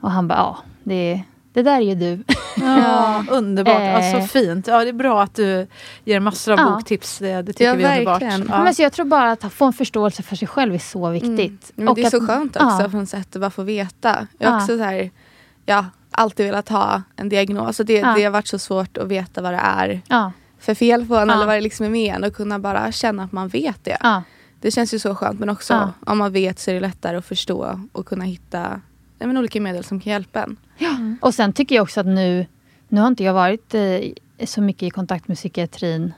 [0.00, 2.24] Och han bara, ja, det, det där är ju du.
[2.56, 3.94] Ja, underbart, eh.
[3.94, 4.66] alltså, fint.
[4.66, 5.66] Ja, det är bra att du
[6.04, 6.70] ger massor av ja.
[6.70, 7.18] boktips.
[7.18, 8.34] Det, det tycker ja, vi är verkligen.
[8.34, 8.58] underbart.
[8.58, 8.64] Ja.
[8.64, 11.38] Men så jag tror bara att få en förståelse för sig själv är så viktigt.
[11.38, 11.58] Mm.
[11.74, 12.88] Men det är att, så skönt också ja.
[12.88, 14.26] på något sätt att bara få veta.
[14.38, 15.10] Jag också så här,
[15.66, 17.80] ja, alltid velat ha en diagnos.
[17.80, 18.14] Och det, ja.
[18.16, 20.32] det har varit så svårt att veta vad det är ja.
[20.58, 23.24] för fel på en eller vad det liksom är med en och kunna bara känna
[23.24, 24.22] att man vet det.
[24.60, 27.26] Det känns ju så skönt men också om man vet så är det lättare att
[27.26, 28.80] förstå och kunna hitta
[29.18, 30.56] men, olika medel som kan hjälpa en.
[30.78, 30.90] Ja.
[30.90, 31.18] Mm.
[31.22, 32.46] Och sen tycker jag också att nu,
[32.88, 36.12] nu har inte jag varit eh, så mycket i kontakt med psykiatrin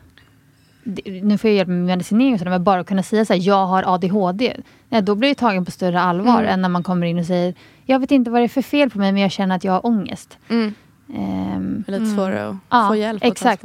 [1.23, 3.41] nu får jag hjälp med medicinering och sådär, men bara att kunna säga så här,
[3.41, 4.57] jag har ADHD.
[4.89, 6.53] Nej, då blir jag tagen på större allvar mm.
[6.53, 7.55] än när man kommer in och säger,
[7.85, 9.73] jag vet inte vad det är för fel på mig men jag känner att jag
[9.73, 10.39] har ångest.
[10.49, 10.75] Mm.
[11.07, 13.25] Um, lite svårare att ja, få hjälp.
[13.25, 13.65] Exakt.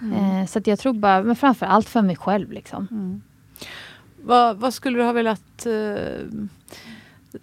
[0.00, 0.40] Mm.
[0.40, 2.52] Uh, så att jag tror bara, men framför allt för mig själv.
[2.52, 2.88] Liksom.
[2.90, 3.22] Mm.
[4.22, 6.46] Vad, vad, skulle du ha velat uh,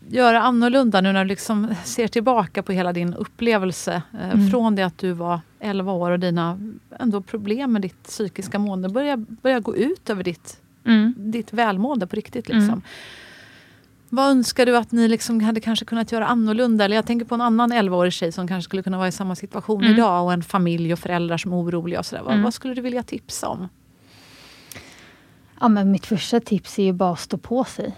[0.07, 4.01] göra annorlunda nu när du liksom ser tillbaka på hela din upplevelse?
[4.13, 4.49] Uh, mm.
[4.49, 6.59] Från det att du var 11 år och dina
[6.99, 11.13] ändå problem med ditt psykiska mående börjar, börjar gå ut över ditt, mm.
[11.17, 12.47] ditt välmående på riktigt.
[12.47, 12.63] Liksom.
[12.63, 12.81] Mm.
[14.09, 16.85] Vad önskar du att ni liksom hade kanske kunnat göra annorlunda?
[16.85, 19.35] Eller jag tänker på en annan 11-årig tjej som kanske skulle kunna vara i samma
[19.35, 19.93] situation mm.
[19.93, 21.99] idag och en familj och föräldrar som är oroliga.
[21.99, 22.23] Och sådär.
[22.23, 22.43] Vad, mm.
[22.43, 23.67] vad skulle du vilja tipsa om?
[25.59, 27.95] Ja, men mitt första tips är ju bara att stå på sig.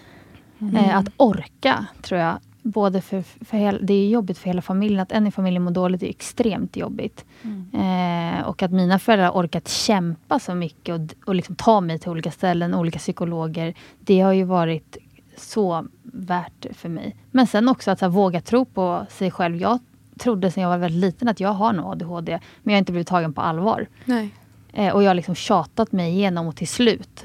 [0.60, 0.76] Mm.
[0.76, 2.38] Eh, att orka, tror jag.
[2.64, 5.00] Både för, för hela, det är jobbigt för hela familjen.
[5.00, 7.26] Att en i familjen mår dåligt är extremt jobbigt.
[7.42, 8.40] Mm.
[8.40, 12.10] Eh, och att mina föräldrar orkat kämpa så mycket och, och liksom ta mig till
[12.10, 13.74] olika ställen, olika psykologer.
[14.00, 14.98] Det har ju varit
[15.42, 17.16] så värt för mig.
[17.32, 19.56] Men sen också att här, våga tro på sig själv.
[19.56, 19.80] Jag
[20.20, 22.92] trodde sen jag var väldigt liten att jag har nog ADHD, men jag har inte
[22.92, 23.88] blivit tagen på allvar.
[24.06, 24.30] Nej.
[24.74, 27.24] Eh, och jag har liksom tjatat mig igenom och till slut.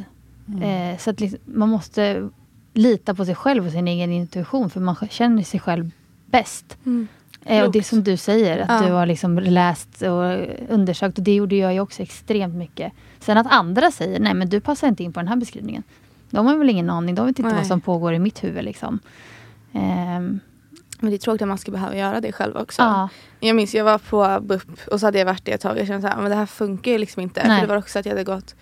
[0.48, 0.62] Mm.
[0.92, 2.28] Eh, så att liksom, man måste
[2.72, 5.90] lita på sig själv och sin egen intuition, för man känner sig själv
[6.26, 6.76] bäst.
[6.86, 7.08] Mm.
[7.44, 8.86] Eh, och det som du säger, att ja.
[8.86, 11.18] du har liksom läst och undersökt.
[11.18, 12.92] Och det gjorde jag ju också extremt mycket.
[13.20, 15.82] Sen att andra säger, nej men du passar inte in på den här beskrivningen.
[16.36, 17.14] De har väl ingen aning.
[17.14, 17.58] De vet inte Nej.
[17.58, 18.64] vad som pågår i mitt huvud.
[18.64, 18.98] Liksom.
[19.72, 20.40] Um,
[21.00, 22.82] men det är tråkigt att man ska behöva göra det själv också.
[22.82, 23.08] Ja.
[23.40, 25.78] Jag minns jag var på BUP och så hade jag varit det ett tag.
[25.78, 27.40] Jag kände att det här funkar ju liksom inte.
[27.40, 28.54] För det var också att jag hade gått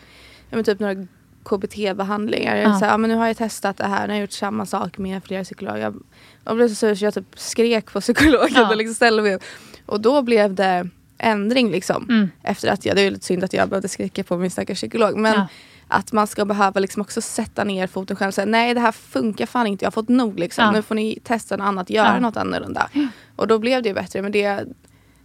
[0.51, 1.07] ja, men typ några
[1.45, 2.57] KBT-behandlingar.
[2.57, 2.79] Ja.
[2.79, 4.07] Så, ja, men nu har jag testat det här.
[4.07, 5.79] Nu har jag gjort samma sak med flera psykologer.
[5.79, 6.03] Jag,
[6.45, 8.49] jag blev så sur så jag typ skrek på psykologen.
[8.55, 8.71] Ja.
[8.71, 9.39] Och, liksom ställde mig
[9.87, 12.07] och då blev det ändring liksom.
[12.09, 12.31] Mm.
[12.43, 15.17] Efter att jag, det är lite synd att jag behövde skrika på min stackars psykolog.
[15.17, 15.49] Men ja
[15.89, 18.93] att man ska behöva liksom också sätta ner foten själv och säga nej det här
[18.93, 20.39] funkar fan inte, jag har fått nog.
[20.39, 20.65] Liksom.
[20.65, 20.71] Ja.
[20.71, 22.21] Nu får ni testa något annat, göra ja.
[22.21, 22.89] något annorlunda.
[22.93, 23.09] Ja.
[23.37, 24.23] Och då blev det bättre.
[24.23, 24.67] Men det är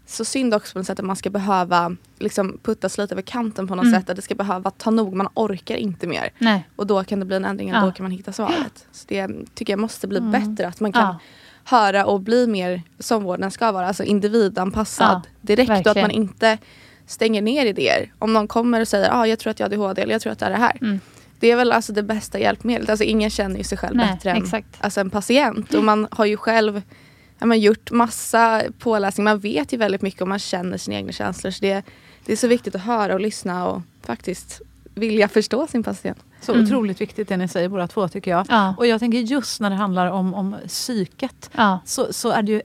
[0.05, 3.67] så synd också på något sätt att man ska behöva liksom, puttas lite över kanten
[3.67, 4.01] på något mm.
[4.01, 4.09] sätt.
[4.09, 6.29] Att det ska behöva ta nog, man orkar inte mer.
[6.37, 6.69] Nej.
[6.75, 8.87] Och då kan det bli en ändring och då kan man hitta svaret.
[8.91, 10.31] Så det tycker jag måste bli mm.
[10.31, 10.67] bättre.
[10.67, 11.15] Att man kan
[11.63, 13.87] höra och bli mer som vården ska vara.
[13.87, 15.69] Alltså individanpassad direkt.
[15.69, 15.91] Verkligen.
[15.91, 16.57] Och att man inte
[17.09, 18.13] stänger ner idéer.
[18.19, 20.33] Om någon kommer och säger ah, jag tror att jag har ADHD eller jag tror
[20.33, 20.77] att det är det här.
[20.81, 20.99] Mm.
[21.39, 22.89] Det är väl alltså det bästa hjälpmedlet.
[22.89, 25.73] Alltså ingen känner ju sig själv Nej, bättre än alltså en patient.
[25.73, 26.81] Och man har ju själv
[27.39, 29.23] ja, man gjort massa påläsning.
[29.23, 31.51] Man vet ju väldigt mycket och man känner sina egna känslor.
[31.51, 31.83] Så det,
[32.25, 34.61] det är så viktigt att höra och lyssna och faktiskt
[34.93, 36.17] vilja förstå sin patient.
[36.41, 36.65] Så mm.
[36.65, 38.45] otroligt viktigt det ni säger båda två tycker jag.
[38.49, 38.75] Ja.
[38.77, 41.79] Och jag tänker just när det handlar om, om psyket ja.
[41.85, 42.61] så, så är det ju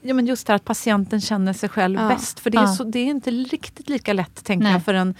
[0.00, 2.08] ja, men just det här att patienten känner sig själv ja.
[2.08, 2.40] bäst.
[2.40, 5.14] För det är, så, det är inte riktigt lika lätt tänker jag för en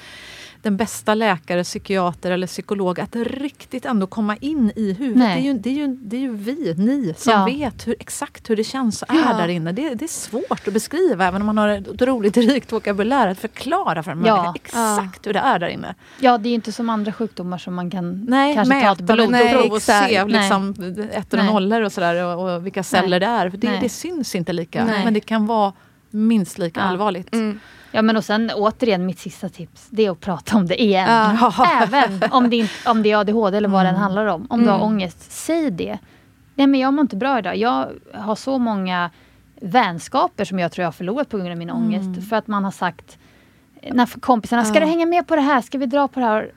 [0.63, 5.29] den bästa läkare, psykiater eller psykolog att riktigt ändå komma in i huvudet.
[5.29, 7.45] Det är, ju, det, är ju, det är ju vi, ni, som ja.
[7.45, 9.37] vet hur, exakt hur det känns och är ja.
[9.37, 9.73] där inne.
[9.73, 13.39] Det, det, är svårt att beskriva även om man har ett otroligt rikt vokabulär att
[13.39, 14.37] förklara för en ja.
[14.37, 15.95] människa exakt hur det är där inne.
[16.21, 19.29] Ja, det är inte som andra sjukdomar som man kan nej, kanske mäta, ta ett
[19.29, 20.75] blodprov och se liksom,
[21.13, 23.51] ettor och nollor och sådär och, och vilka celler det är.
[23.51, 25.73] För det, det syns inte lika, men det kan vara
[26.11, 27.35] minst lika allvarligt.
[27.35, 27.61] Mm.
[27.93, 31.36] Ja men och sen återigen mitt sista tips, det är att prata om det igen.
[31.41, 31.66] Ja.
[31.82, 33.93] Även om det, inte, om det är ADHD eller vad mm.
[33.93, 34.47] den handlar om.
[34.51, 34.64] Om mm.
[34.66, 34.89] du har mm.
[34.89, 35.99] ångest, säg det.
[36.55, 37.57] Nej men jag mår inte bra idag.
[37.57, 39.11] Jag har så många
[39.61, 41.82] vänskaper som jag tror jag har förlorat på grund av min mm.
[41.82, 42.28] ångest.
[42.28, 43.18] För att man har sagt,
[43.93, 45.61] när kompisarna, ska du hänga med på det här?
[45.61, 46.53] Ska vi dra på det här?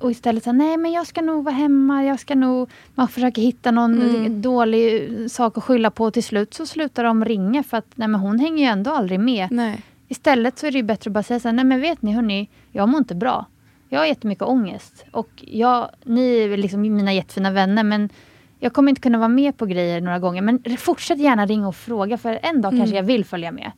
[0.00, 2.70] Och istället säga, nej men jag ska nog vara hemma, jag ska nog...
[2.94, 4.42] Man försöker hitta någon mm.
[4.42, 8.08] dålig sak att skylla på och till slut så slutar de ringa för att nej
[8.08, 9.50] men hon hänger ju ändå aldrig med.
[9.50, 9.82] Nej.
[10.08, 12.50] Istället så är det bättre att bara säga så här, nej men vet ni hörni,
[12.72, 13.46] jag mår inte bra.
[13.88, 18.10] Jag har jättemycket ångest och jag, ni är liksom mina jättefina vänner men
[18.58, 21.76] jag kommer inte kunna vara med på grejer några gånger men fortsätt gärna ringa och
[21.76, 22.80] fråga för en dag mm.
[22.80, 23.72] kanske jag vill följa med.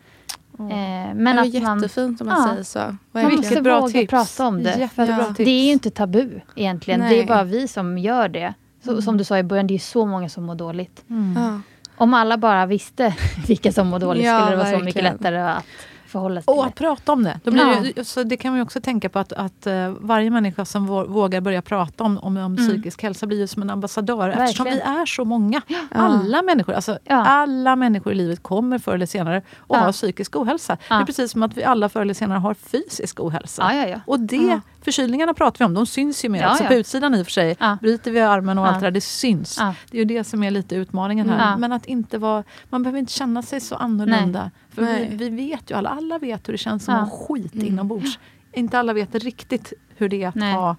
[0.58, 0.70] Mm.
[0.70, 2.96] Eh, men det är jättefint om man ja, säger så.
[3.12, 4.10] Man måste bra våga tips.
[4.10, 4.90] prata om det.
[4.96, 5.34] Ja.
[5.36, 7.00] Det är ju inte tabu egentligen.
[7.00, 7.16] Nej.
[7.16, 8.54] Det är bara vi som gör det.
[8.84, 9.02] Så, mm.
[9.02, 11.04] Som du sa i början, det är så många som mår dåligt.
[11.10, 11.62] Mm.
[11.96, 13.14] Om alla bara visste
[13.48, 14.80] vilka som mår dåligt skulle det vara verkligen.
[14.80, 15.64] så mycket lättare att
[16.08, 16.58] förhålla sig till.
[16.58, 17.40] Och att prata om det.
[17.44, 17.92] Då blir ja.
[17.96, 21.40] det, så det kan man också tänka på att, att uh, varje människa som vågar
[21.40, 22.56] börja prata om, om, om mm.
[22.56, 24.42] psykisk hälsa blir ju som en ambassadör Verkligen.
[24.42, 25.62] eftersom vi är så många.
[25.66, 25.78] Ja.
[25.90, 27.24] Alla människor alltså, ja.
[27.24, 30.78] alla människor i livet kommer förr eller senare att ha psykisk ohälsa.
[30.88, 33.62] Det är precis som att vi alla förr eller senare har fysisk ohälsa.
[34.06, 36.68] Och det Förkylningarna pratar vi om, de syns ju mer ja, också ja.
[36.68, 37.56] på utsidan i och för sig.
[37.60, 37.78] Ja.
[37.82, 39.56] Bryter vi armen och allt det där, det syns.
[39.90, 41.56] Det är ju det som är lite utmaningen här.
[41.56, 44.42] Men att inte vara, man behöver inte känna sig så annorlunda.
[44.42, 44.50] Nej.
[44.70, 47.10] För vi, vi, vet ju alla, alla vet hur det känns som ja.
[47.10, 47.66] skit mm.
[47.66, 48.18] inombords.
[48.52, 50.52] Inte alla vet riktigt hur det är att Nej.
[50.52, 50.76] ha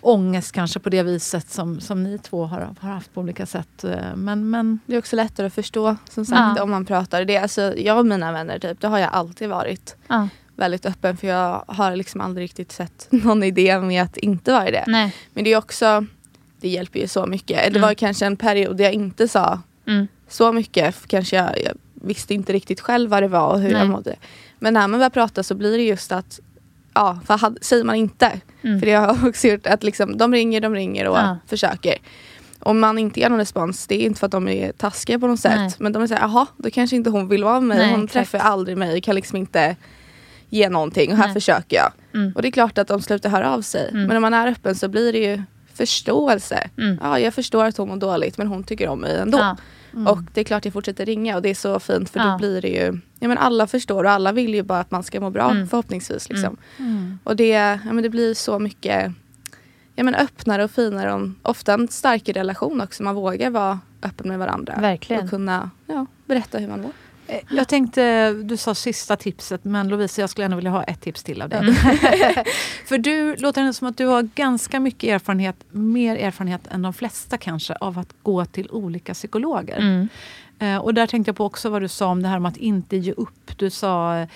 [0.00, 3.84] ångest kanske på det viset som, som ni två har, har haft på olika sätt.
[4.14, 4.80] Men, men...
[4.86, 6.62] Det är också lättare att förstå som sagt ja.
[6.62, 7.24] om man pratar.
[7.24, 9.96] Det, alltså, jag och mina vänner, typ, det har jag alltid varit.
[10.08, 10.28] Ja.
[10.58, 14.70] Väldigt öppen för jag har liksom aldrig riktigt sett någon idé med att inte vara
[14.70, 14.84] det.
[14.86, 15.14] Nej.
[15.32, 16.06] Men det är också,
[16.60, 17.60] det hjälper ju så mycket.
[17.60, 17.72] Mm.
[17.72, 20.06] Det var kanske en period där jag inte sa mm.
[20.28, 20.94] så mycket.
[21.06, 23.78] Kanske jag, jag visste inte riktigt själv vad det var och hur Nej.
[23.80, 24.16] jag mådde.
[24.58, 26.40] Men när man börjar prata så blir det just att
[26.94, 28.40] Ja, för had, säger man inte.
[28.62, 28.80] Mm.
[28.80, 31.36] För det har också gjort att liksom, de ringer, de ringer och ja.
[31.46, 31.94] försöker.
[32.58, 35.26] Om man inte ger någon respons, det är inte för att de är taskiga på
[35.26, 35.56] något sätt.
[35.56, 35.72] Nej.
[35.78, 37.90] Men de är såhär, jaha, då kanske inte hon vill vara med mig.
[37.90, 38.30] Hon exakt.
[38.30, 39.76] träffar aldrig mig, kan liksom inte
[40.48, 41.10] ge någonting.
[41.12, 41.34] Och här Nej.
[41.34, 41.92] försöker jag.
[42.14, 42.32] Mm.
[42.34, 43.88] Och det är klart att de slutar höra av sig.
[43.90, 44.06] Mm.
[44.06, 45.42] Men om man är öppen så blir det ju
[45.74, 46.70] förståelse.
[46.78, 46.98] Mm.
[47.02, 49.38] Ja, jag förstår att hon mår dåligt men hon tycker om mig ändå.
[49.38, 49.56] Ja.
[49.92, 50.06] Mm.
[50.06, 52.26] Och det är klart jag fortsätter ringa och det är så fint för ja.
[52.26, 55.02] då blir det ju ja, men Alla förstår och alla vill ju bara att man
[55.02, 55.68] ska må bra mm.
[55.68, 56.28] förhoppningsvis.
[56.28, 56.56] Liksom.
[56.78, 57.18] Mm.
[57.24, 59.12] Och det, ja, men det blir så mycket
[59.94, 63.02] ja, men öppnare och finare och ofta en starkare relation också.
[63.02, 64.78] Man vågar vara öppen med varandra.
[64.80, 65.24] Verkligen.
[65.24, 66.92] Och kunna ja, berätta hur man mår.
[67.28, 71.00] Eh, jag tänkte, du sa sista tipset, men Lovisa jag skulle ändå vilja ha ett
[71.00, 71.58] tips till av dig.
[71.58, 71.74] Mm.
[72.86, 76.92] För du låter det som att du har ganska mycket erfarenhet, mer erfarenhet än de
[76.92, 79.76] flesta kanske, av att gå till olika psykologer.
[79.78, 80.08] Mm.
[80.58, 82.56] Eh, och där tänkte jag på också vad du sa om det här om att
[82.56, 83.58] inte ge upp.
[83.58, 84.26] Du sa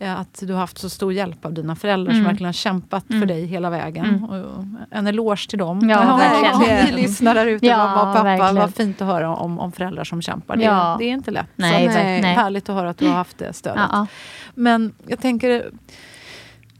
[0.00, 2.22] att du har haft så stor hjälp av dina föräldrar mm.
[2.22, 3.20] som verkligen har kämpat mm.
[3.20, 4.04] för dig hela vägen.
[4.04, 4.24] Mm.
[4.24, 5.88] Och en eloge till dem.
[5.88, 6.84] Ja, verkligen.
[6.84, 8.52] Ni lyssnar där ute, ja, mamma och pappa.
[8.52, 10.56] Vad fint att höra om, om föräldrar som kämpar.
[10.56, 10.96] Det, ja.
[10.98, 11.46] det är inte lätt.
[11.56, 12.22] Nej, så, nej.
[12.22, 13.82] Härligt att höra att du har haft det stödet.
[13.92, 14.06] Ja.
[14.54, 15.70] Men jag tänker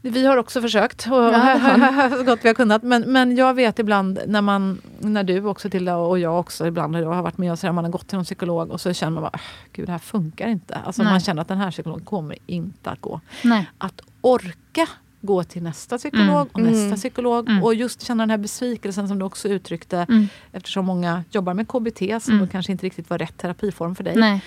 [0.01, 2.83] vi har också försökt och ja, så gott vi har kunnat.
[2.83, 6.95] Men, men jag vet ibland när man, när du också Tilda och jag också ibland
[6.95, 9.23] har varit med och så man har gått till en psykolog och så känner man
[9.23, 9.39] bara,
[9.73, 10.75] gud det här funkar inte.
[10.75, 13.21] Alltså man känner att den här psykologen kommer inte att gå.
[13.43, 13.69] Nej.
[13.77, 14.87] Att orka
[15.21, 16.49] gå till nästa psykolog mm.
[16.53, 16.95] och nästa mm.
[16.95, 17.63] psykolog mm.
[17.63, 20.27] och just känna den här besvikelsen som du också uttryckte mm.
[20.51, 22.47] eftersom många jobbar med KBT som mm.
[22.47, 24.15] kanske inte riktigt var rätt terapiform för dig.
[24.15, 24.41] Nej.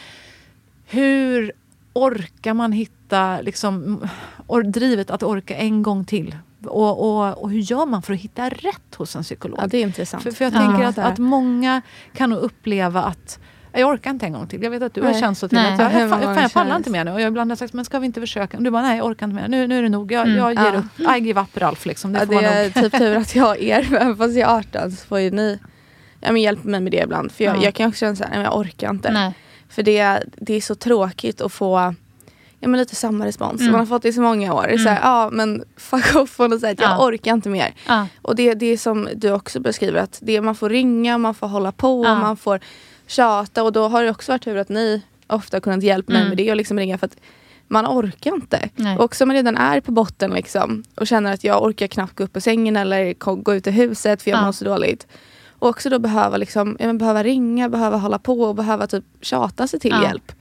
[0.86, 1.52] Hur
[1.95, 4.01] orkar man hitta liksom,
[4.47, 6.36] or, drivet att orka en gång till?
[6.66, 9.59] Och, och, och, hur gör man för att hitta rätt hos en psykolog?
[9.62, 10.22] Ja, det är intressant.
[10.22, 11.82] För, för jag tänker ja, att, att många
[12.12, 13.38] kan nog uppleva att
[13.72, 14.62] jag orkar inte en gång till.
[14.62, 15.12] Jag vet att du nej.
[15.12, 15.59] har känt så till.
[15.59, 17.11] Att jag, jag, jag, jag pallar inte mer nu.
[17.11, 18.57] Och jag ibland har sagt, men ska vi inte försöka?
[18.57, 19.49] Och du bara, nej jag orkar inte mer.
[19.49, 20.12] Nu, nu är det nog.
[20.12, 20.38] Jag, mm.
[20.38, 20.78] jag ger ja.
[20.78, 21.16] upp.
[21.16, 21.86] I give up Ralf.
[21.86, 22.12] Liksom.
[22.12, 23.95] Det, ja, det är typ tur att jag har er.
[23.95, 25.59] Även fast jag är 18 så får ju ni
[26.20, 27.32] ja, men hjälpa mig med det ibland.
[27.32, 29.12] För jag, jag kan också känna såhär, jag orkar inte.
[29.12, 29.34] Nej.
[29.74, 31.94] För det, det är så tråkigt att få
[32.60, 33.60] ja, men lite samma respons.
[33.60, 33.72] Mm.
[33.72, 34.64] Man har fått det i så många år.
[34.68, 34.78] Mm.
[34.78, 36.80] Så här, ja men fuck off på något sätt.
[36.80, 37.06] Jag ja.
[37.06, 37.74] orkar inte mer.
[37.86, 38.06] Ja.
[38.22, 41.46] Och det, det är som du också beskriver att det, man får ringa, man får
[41.46, 42.14] hålla på, ja.
[42.14, 42.60] man får
[43.06, 43.62] tjata.
[43.62, 46.28] Och då har det också varit tur att ni ofta kunnat hjälpa mig mm.
[46.28, 47.16] med det och liksom ringa för att
[47.68, 48.68] man orkar inte.
[48.76, 48.98] Nej.
[48.98, 52.24] Och om man redan är på botten liksom, och känner att jag orkar knappt gå
[52.24, 54.44] upp på sängen eller gå ut i huset för jag ja.
[54.44, 55.06] mår så dåligt.
[55.64, 59.80] Och också då behöva, liksom, behöva ringa, behöva hålla på och behöva typ tjata sig
[59.80, 60.02] till ja.
[60.02, 60.32] hjälp.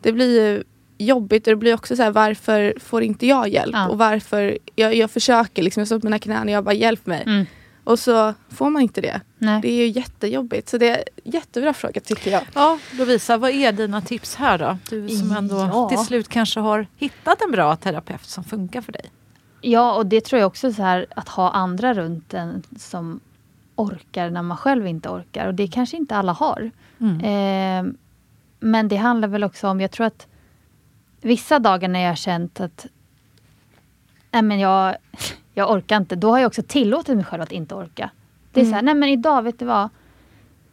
[0.00, 0.64] Det blir ju
[0.98, 3.74] jobbigt och det blir också så här, varför får inte jag hjälp?
[3.74, 3.88] Ja.
[3.88, 7.06] Och varför, jag, jag försöker liksom, jag står på mina knän och jag bara hjälp
[7.06, 7.22] mig.
[7.26, 7.46] Mm.
[7.84, 9.20] Och så får man inte det.
[9.38, 9.60] Nej.
[9.62, 10.68] Det är ju jättejobbigt.
[10.68, 12.42] Så det är jättebra fråga tycker jag.
[12.54, 14.78] Ja, Lovisa, vad är dina tips här då?
[14.90, 15.88] Du som ändå ja.
[15.88, 19.10] till slut kanske har hittat en bra terapeut som funkar för dig.
[19.60, 23.20] Ja, och det tror jag också så här att ha andra runt en som
[23.74, 25.46] orkar när man själv inte orkar.
[25.46, 26.70] Och det kanske inte alla har.
[27.00, 27.20] Mm.
[27.20, 27.94] Eh,
[28.60, 30.26] men det handlar väl också om, jag tror att
[31.20, 32.86] vissa dagar när jag har känt att
[34.30, 34.96] nej men jag,
[35.54, 38.10] jag orkar inte, då har jag också tillåtit mig själv att inte orka.
[38.52, 38.72] Det är mm.
[38.72, 39.88] så här, nej men idag, vet du vad?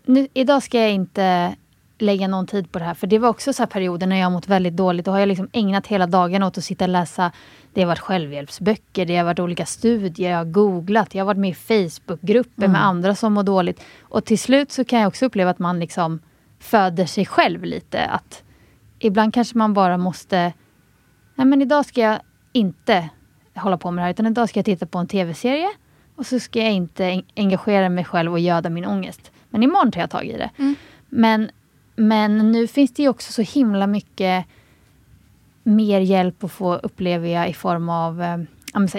[0.06, 1.56] Nu, idag ska jag inte
[2.02, 2.94] lägga någon tid på det här.
[2.94, 5.06] För det var också så perioder när jag mått väldigt dåligt.
[5.06, 7.32] Då har jag liksom ägnat hela dagen åt att sitta och läsa.
[7.74, 11.40] Det har varit självhjälpsböcker, det har varit olika studier, jag har googlat, jag har varit
[11.40, 12.72] med i Facebookgrupper mm.
[12.72, 13.84] med andra som mår dåligt.
[14.02, 16.20] Och till slut så kan jag också uppleva att man liksom
[16.60, 18.06] föder sig själv lite.
[18.06, 18.44] Att
[19.00, 20.54] ibland kanske man bara måste...
[21.36, 22.20] Nej men idag ska jag
[22.52, 23.10] inte
[23.56, 25.70] hålla på med det här, utan idag ska jag titta på en tv-serie.
[26.16, 29.32] Och så ska jag inte engagera mig själv och göda min ångest.
[29.50, 30.50] Men imorgon tar jag tag i det.
[30.58, 30.76] Mm.
[31.10, 31.50] Men,
[31.96, 34.46] men nu finns det ju också så himla mycket
[35.64, 38.38] mer hjälp att få, upplever jag, i form av eh,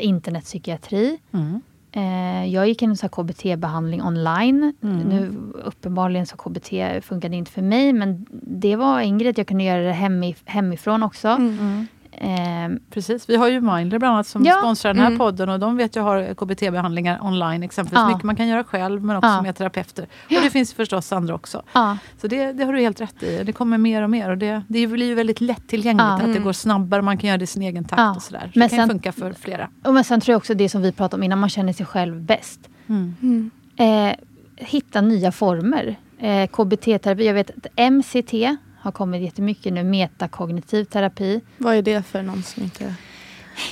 [0.00, 1.18] internetpsykiatri.
[1.32, 1.60] Mm.
[1.92, 4.74] Eh, jag gick en KBT-behandling online.
[4.82, 4.98] Mm.
[4.98, 5.32] Nu
[5.64, 6.70] uppenbarligen så KBT
[7.04, 11.02] funkade inte för mig men det var en grej att jag kunde göra det hemifrån
[11.02, 11.28] också.
[11.28, 11.86] Mm.
[12.23, 15.18] Eh, Precis, vi har ju Mindler bland annat som ja, sponsrar den här mm.
[15.18, 18.01] podden och de vet jag har KBT-behandlingar online exempelvis.
[18.01, 18.09] Ja.
[18.09, 19.43] Mycket man kan göra själv men också ja.
[19.43, 20.07] med terapeuter.
[20.25, 21.62] Och det finns förstås andra också.
[21.73, 21.99] Ja.
[22.20, 23.45] Så det, det har du helt rätt i.
[23.45, 26.05] Det kommer mer och mer och det, det blir ju väldigt lättillgängligt.
[26.05, 26.14] Ja.
[26.14, 26.45] Att det mm.
[26.45, 28.51] går snabbare, man kan göra det i sin egen takt och sådär.
[28.53, 29.68] Så men det kan sen, funka för flera.
[29.85, 31.87] Och men sen tror jag också det som vi pratade om innan, man känner sig
[31.87, 32.61] själv bäst.
[32.87, 33.14] Mm.
[33.23, 33.51] mm.
[33.77, 34.16] Eh,
[34.57, 35.97] hitta nya former.
[36.18, 41.41] Eh, KBT-terapi, jag vet att MCT har kommit jättemycket nu, metakognitiv terapi.
[41.59, 42.95] Vad är det för någon som inte vet?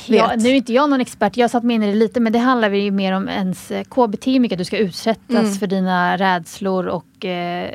[0.07, 2.21] Ja, nu är inte jag någon expert, jag har satt mig in i det lite
[2.21, 5.53] men det handlar ju mer om ens eh, KBT, mycket att du ska utsättas mm.
[5.53, 7.71] för dina rädslor och eh,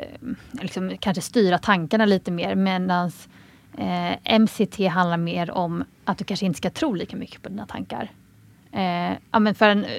[0.52, 3.12] liksom, kanske styra tankarna lite mer medan
[3.78, 7.66] eh, MCT handlar mer om att du kanske inte ska tro lika mycket på dina
[7.66, 8.10] tankar.
[8.72, 9.90] Eh, ja, men för en, eh,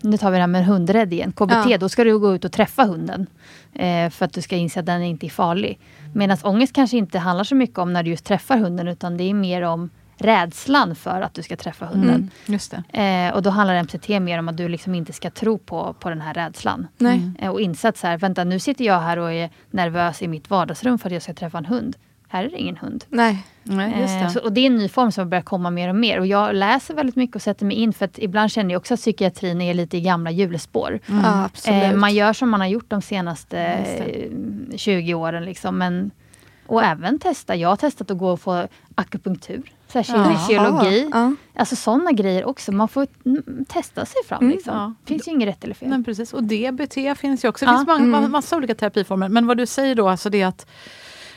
[0.00, 1.32] nu tar vi det här med hundrädd igen.
[1.32, 1.78] KBT, ja.
[1.78, 3.26] då ska du gå ut och träffa hunden.
[3.74, 5.78] Eh, för att du ska inse att den inte är farlig.
[6.12, 9.24] Medan ångest kanske inte handlar så mycket om när du just träffar hunden utan det
[9.24, 12.14] är mer om rädslan för att du ska träffa hunden.
[12.14, 15.58] Mm, just eh, och då handlar MCT mer om att du liksom inte ska tro
[15.58, 16.86] på, på den här rädslan.
[17.00, 17.36] Mm.
[17.38, 20.28] Eh, och inse att så här, vänta nu sitter jag här och är nervös i
[20.28, 21.96] mitt vardagsrum för att jag ska träffa en hund.
[22.34, 23.04] Här är det ingen hund.
[23.08, 23.46] Nej.
[23.62, 24.20] Nej just det.
[24.20, 26.20] Eh, så, och det är en ny form som börjar komma mer och mer.
[26.20, 28.94] Och jag läser väldigt mycket och sätter mig in för att ibland känner jag också
[28.94, 31.00] att psykiatrin är lite i gamla hjulspår.
[31.08, 31.24] Mm.
[31.24, 33.84] Ja, eh, man gör som man har gjort de senaste
[34.76, 35.44] 20 åren.
[35.44, 36.10] Liksom, men,
[36.66, 37.56] och även testa.
[37.56, 39.62] Jag har testat att gå och få akupunktur.
[39.92, 41.10] Kinesiologi.
[41.12, 41.34] Ja.
[41.56, 42.72] Alltså sådana grejer också.
[42.72, 43.06] Man får
[43.64, 44.42] testa sig fram.
[44.42, 44.74] Mm, liksom.
[44.74, 44.94] ja.
[45.04, 45.88] Det finns ju inget rätt eller fel.
[45.88, 46.32] Men precis.
[46.32, 47.64] Och DBT finns ju också.
[47.64, 47.98] Det finns ja.
[47.98, 48.32] många, mm.
[48.32, 49.28] massa olika terapiformer.
[49.28, 50.66] Men vad du säger då, alltså det att...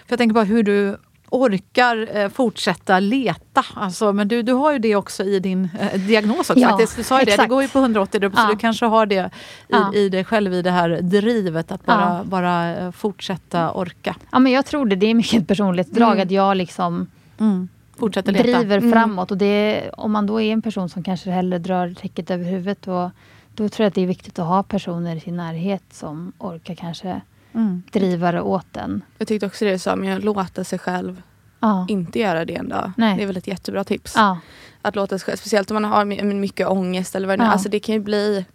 [0.08, 0.98] För jag tänker bara hur du
[1.30, 3.66] orkar eh, fortsätta leta.
[3.74, 6.60] Alltså, men du, du har ju det också i din eh, diagnos också.
[6.60, 6.98] Ja, faktiskt.
[6.98, 8.42] Du sa ju det, det går ju på 180 ja.
[8.42, 9.30] så du kanske har det i,
[9.68, 9.94] ja.
[9.94, 14.16] i dig själv i det här drivet att bara, bara eh, fortsätta orka.
[14.32, 16.24] Ja men jag tror det, det är mycket ett personlighetsdrag mm.
[16.24, 17.08] att jag liksom
[17.40, 17.70] mm.
[17.98, 18.44] Fortsätter leta.
[18.44, 18.92] driver mm.
[18.92, 19.32] framåt.
[19.32, 22.82] Och det, om man då är en person som kanske hellre drar täcket över huvudet
[22.82, 23.12] då,
[23.56, 26.76] då tror jag att det är viktigt att ha personer i sin närhet som orkar
[26.76, 27.22] kanske
[27.58, 27.84] mm.
[27.92, 29.02] drivare åt den.
[29.18, 31.22] Jag tyckte också det du sa, men låta sig själv
[31.60, 31.86] ja.
[31.90, 32.92] inte göra det en dag.
[32.98, 33.18] Nej.
[33.18, 34.14] Det är väl ett jättebra tips.
[34.16, 34.40] Ja.
[34.82, 37.52] Att låta sig själv, speciellt om man har mycket ångest eller vad det ja.
[37.52, 38.46] Alltså det kan ju bli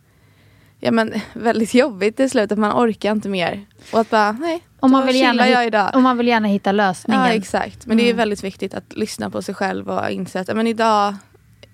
[0.81, 3.65] ja, men, väldigt jobbigt till slut att man orkar inte mer.
[3.93, 5.91] Och att bara, nej, om man, vill gärna jag idag.
[5.95, 7.23] om man vill gärna hitta lösningen.
[7.23, 7.97] Ja exakt, men mm.
[7.97, 8.17] det är mm.
[8.17, 11.15] väldigt viktigt att lyssna på sig själv och inse att men idag,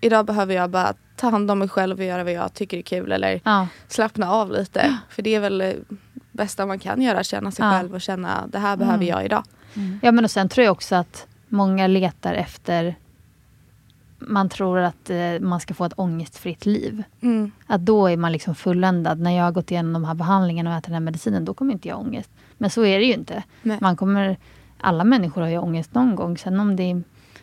[0.00, 2.82] idag behöver jag bara ta hand om mig själv och göra vad jag tycker är
[2.82, 3.66] kul eller ja.
[3.88, 4.98] slappna av lite.
[5.10, 5.74] För det är väl
[6.38, 7.72] bästa man kan göra, känna sig ja.
[7.72, 9.08] själv och känna det här behöver mm.
[9.08, 9.44] jag idag.
[9.74, 10.00] Mm.
[10.02, 12.94] Ja men och sen tror jag också att många letar efter
[14.18, 17.02] man tror att eh, man ska få ett ångestfritt liv.
[17.20, 17.50] Mm.
[17.66, 19.20] Att då är man liksom fulländad.
[19.20, 21.72] När jag har gått igenom de här behandlingarna och ätit den här medicinen, då kommer
[21.72, 22.30] inte jag ha ångest.
[22.58, 23.42] Men så är det ju inte.
[23.80, 24.36] Man kommer,
[24.78, 26.38] alla människor har ju ångest någon gång.
[26.38, 27.02] Sen om det är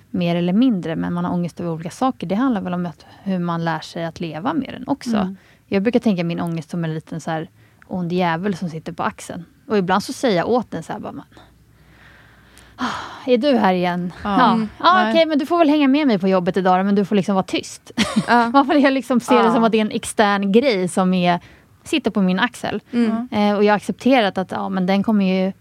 [0.10, 2.28] mer eller mindre, men man har ångest över olika saker.
[2.28, 5.18] Det handlar väl om att, hur man lär sig att leva med den också.
[5.18, 5.38] Mm.
[5.68, 7.50] Jag brukar tänka min ångest som en liten så här,
[7.88, 9.46] ond djävul som sitter på axeln.
[9.68, 11.26] Och ibland så säger jag åt den så här bara, man,
[12.76, 14.14] ah, är du här igen?
[14.24, 14.68] Ja, ja.
[14.80, 17.06] Ja okej okay, men du får väl hänga med mig på jobbet idag men du
[17.06, 17.92] får liksom vara tyst.
[18.28, 18.50] Ja.
[18.54, 19.44] Man får liksom se ja.
[19.44, 21.40] det som att det är en extern grej som är,
[21.84, 22.82] sitter på min axel.
[22.92, 23.28] Mm.
[23.32, 25.54] Eh, och jag har accepterat att ja, men den kommer ju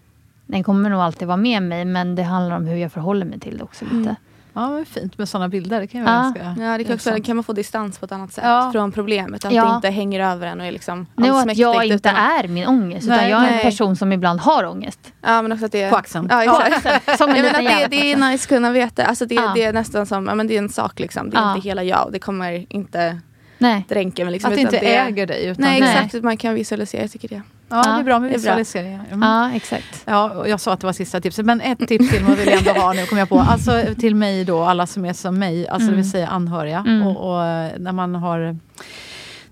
[0.47, 3.41] den kommer nog alltid vara med mig men det handlar om hur jag förhåller mig
[3.41, 3.85] till det också.
[3.85, 3.97] lite.
[3.97, 4.16] Mm.
[4.55, 5.81] Ja, men fint med sådana bilder.
[5.81, 6.13] Det kan jag ja.
[6.13, 8.71] Ganska, ja, det kan, också, kan man få distans på ett annat sätt ja.
[8.73, 9.45] från problemet.
[9.45, 9.65] Att ja.
[9.65, 12.49] det inte hänger över en och är liksom Nej, och att jag inte utan är
[12.49, 13.09] min ångest.
[13.09, 13.55] Nej, utan jag är nej.
[13.55, 15.13] en person som ibland har ångest.
[15.21, 16.29] Ja, men också att det, på axeln.
[16.31, 17.19] Ja, exakt.
[17.19, 19.05] som en ja, men att det, det är nice att kunna veta.
[19.05, 21.31] Alltså det, det är nästan som, ja, men det är en sak liksom.
[21.31, 22.09] Det är inte hela jag.
[22.13, 23.21] Det kommer inte
[23.65, 23.85] Nej.
[23.89, 24.33] dränka mig.
[24.33, 25.47] Liksom, att det inte det, äger dig.
[25.47, 26.15] Utan nej, exakt.
[26.15, 27.43] Att man kan visualisera, jag tycker det.
[27.69, 29.05] Ja, det är bra med visualiseringar.
[29.11, 29.23] Mm.
[29.23, 30.03] Ja, exakt.
[30.05, 32.81] Ja, jag sa att det var sista tipset, men ett tips till vill jag ändå
[32.81, 33.41] ha nu, kommer jag på.
[33.41, 35.91] Alltså till mig då, alla som är som mig, alltså mm.
[35.91, 36.85] det vill säga anhöriga.
[36.87, 37.07] Mm.
[37.07, 37.41] Och, och,
[37.81, 38.57] när man har...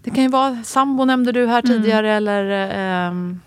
[0.03, 1.83] Det kan ju vara sambo nämnde du här mm.
[1.83, 3.41] tidigare, eller um,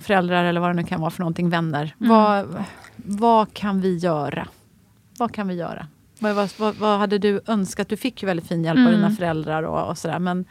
[0.00, 1.94] föräldrar eller vad det nu kan vara för någonting, vänner.
[2.00, 2.12] Mm.
[2.12, 2.64] Vad,
[2.96, 4.48] vad kan vi göra?
[5.18, 5.86] Vad kan vi göra?
[6.22, 7.88] Vad, vad, vad, hade du önskat?
[7.88, 8.86] Du fick ju väldigt fin hjälp mm.
[8.86, 9.16] av dina mm.
[9.16, 10.18] föräldrar och, och sådär.
[10.18, 10.44] Men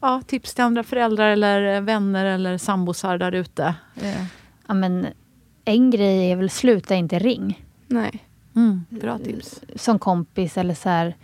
[0.00, 3.74] ja, tips till andra föräldrar eller vänner eller sambosar där ute?
[4.66, 5.06] Ja, men
[5.64, 7.64] en grej är väl sluta inte ring.
[7.86, 8.24] Nej.
[8.56, 9.60] Mm, bra tips.
[9.76, 11.16] Som kompis eller så här.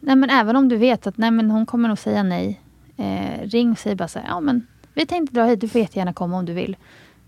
[0.00, 2.60] Nej men även om du vet att nej men hon kommer nog säga nej.
[2.96, 5.80] Eh, ring och säg bara så här, ja men vi tänkte dra hit, du får
[5.80, 6.76] jättegärna komma om du vill.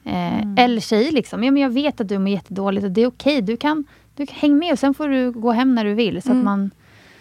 [0.04, 0.54] Eh, mm.
[0.58, 3.32] Eller tjej liksom, ja men jag vet att du mår jättedåligt och det är okej,
[3.32, 3.40] okay.
[3.40, 3.84] du kan,
[4.14, 6.22] du häng med och sen får du gå hem när du vill.
[6.22, 6.38] Så mm.
[6.38, 6.70] att man,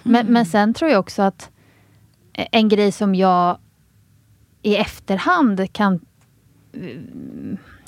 [0.04, 0.34] men, mm.
[0.34, 1.50] men sen tror jag också att
[2.36, 3.58] en grej som jag
[4.62, 6.00] i efterhand kan...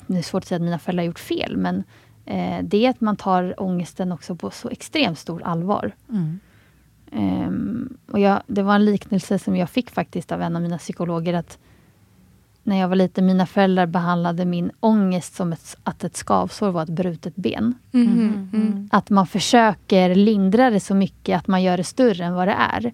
[0.06, 1.84] Det är svårt att säga att mina föräldrar har gjort fel, men
[2.24, 5.92] eh, det är att man tar ångesten också på så extremt stor allvar.
[6.08, 6.40] Mm.
[7.12, 10.78] Um, och jag, det var en liknelse som jag fick faktiskt av en av mina
[10.78, 11.58] psykologer, att
[12.64, 16.82] när jag var liten, mina föräldrar behandlade min ångest som ett, att ett skavsår var
[16.82, 17.74] ett brutet ben.
[17.92, 18.48] Mm.
[18.52, 18.88] Mm.
[18.92, 22.56] Att man försöker lindra det så mycket att man gör det större än vad det
[22.72, 22.92] är.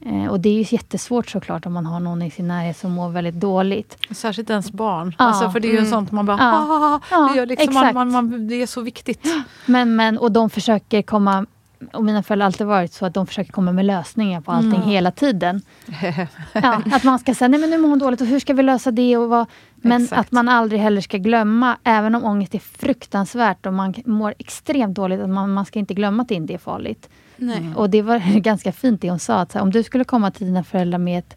[0.00, 2.92] Eh, och det är ju jättesvårt såklart om man har någon i sin närhet som
[2.92, 3.96] mår väldigt dåligt.
[4.10, 5.14] Särskilt ens barn.
[5.18, 5.24] Ja.
[5.24, 5.90] Alltså, för det är ju mm.
[5.90, 6.38] sånt man bara...
[6.38, 7.00] Ja.
[7.10, 7.34] Ja.
[7.34, 9.26] Det, liksom man, man, man, det är så viktigt.
[9.66, 11.46] Men, men, och de försöker komma
[11.92, 14.88] och mina föräldrar alltid varit så att de försöker komma med lösningar på allting mm.
[14.88, 15.62] hela tiden.
[16.52, 18.62] ja, att man ska säga, nej men nu mår hon dåligt och hur ska vi
[18.62, 19.16] lösa det?
[19.16, 19.46] Och vad?
[19.74, 20.20] Men Exakt.
[20.20, 24.94] att man aldrig heller ska glömma, även om ångest är fruktansvärt och man mår extremt
[24.94, 27.08] dåligt, att man, man ska inte glömma att det inte är farligt.
[27.36, 27.62] Nej.
[27.76, 30.46] Och det var ganska fint det hon sa, att här, om du skulle komma till
[30.46, 31.36] dina föräldrar med ett,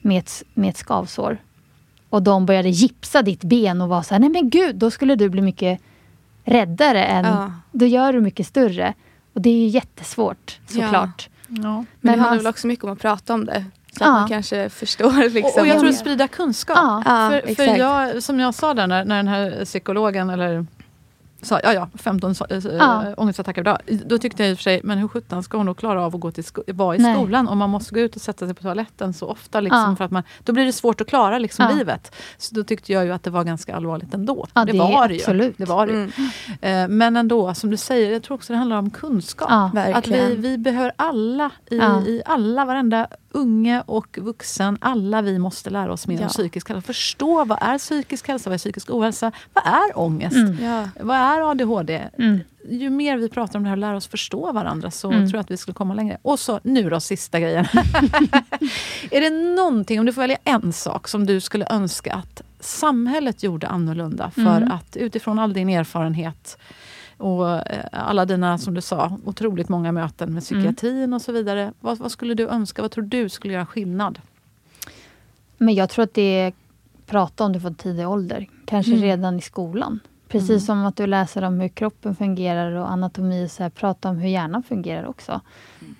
[0.00, 1.38] med ett, med ett skavsår
[2.14, 5.14] och de började gipsa ditt ben och var så här, nej men gud, då skulle
[5.14, 5.80] du bli mycket
[6.44, 7.52] räddare än, ja.
[7.72, 8.94] då gör du mycket större.
[9.34, 11.28] Och det är ju jättesvårt såklart.
[11.48, 11.56] Ja.
[11.62, 11.84] ja.
[12.00, 13.64] Men, det handlar väl också mycket om att prata om det.
[13.98, 14.06] Så ja.
[14.06, 15.30] att man kanske förstår.
[15.30, 15.52] Liksom.
[15.54, 17.02] Och, och jag tror att sprida kunskap.
[17.04, 17.30] Ja.
[17.30, 20.66] för, för jag, som jag sa där när, när den här psykologen, eller
[21.44, 23.14] sa ja, ja, 15 äh, ja.
[23.16, 23.78] ångestattacker per dag.
[24.06, 26.14] Då tyckte jag i och för sig, men hur sjutton ska hon då klara av
[26.14, 27.14] att gå till vara i Nej.
[27.14, 29.60] skolan om man måste gå ut och sätta sig på toaletten så ofta?
[29.60, 29.96] Liksom, ja.
[29.96, 31.76] för att man, då blir det svårt att klara liksom, ja.
[31.76, 32.14] livet.
[32.38, 34.46] Så då tyckte jag ju att det var ganska allvarligt ändå.
[34.54, 35.52] Ja, det, det var det ju.
[35.56, 35.92] Det var det.
[35.92, 36.10] Mm.
[36.60, 39.50] Eh, men ändå, som du säger, jag tror också det handlar om kunskap.
[39.74, 45.70] att vi, vi behöver alla, i, i alla, varenda unge och vuxen, alla vi måste
[45.70, 46.22] lära oss mer ja.
[46.22, 46.86] om psykisk hälsa.
[46.86, 50.64] Förstå vad är psykisk hälsa, vad är psykisk ohälsa, vad är ångest, mm.
[50.64, 50.88] ja.
[51.00, 52.02] vad är ADHD?
[52.18, 52.40] Mm.
[52.68, 55.28] Ju mer vi pratar om det här och lär oss förstå varandra så mm.
[55.28, 56.18] tror jag att vi skulle komma längre.
[56.22, 57.64] Och så nu då, sista grejen.
[59.10, 63.42] är det någonting, om du får välja en sak som du skulle önska att samhället
[63.42, 64.72] gjorde annorlunda för mm.
[64.72, 66.58] att utifrån all din erfarenhet
[67.16, 70.40] och eh, alla dina, som du sa, otroligt många möten med mm.
[70.40, 71.12] psykiatrin mm.
[71.12, 71.72] och så vidare.
[71.80, 72.82] Vad, vad, skulle du önska?
[72.82, 74.20] Vad tror du skulle göra skillnad?
[75.58, 76.52] Men jag tror att det är
[77.06, 78.48] prata om det från tidig ålder.
[78.66, 79.02] Kanske mm.
[79.02, 80.00] redan i skolan.
[80.28, 80.60] Precis mm.
[80.60, 83.48] som att du läser om hur kroppen fungerar och anatomi.
[83.48, 85.40] Så här, prata om hur hjärnan fungerar också.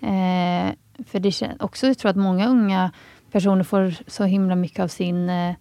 [0.00, 0.68] Mm.
[0.68, 0.74] Eh,
[1.06, 2.90] för det också, jag tror att många unga
[3.30, 5.54] personer får så himla mycket av sin eh,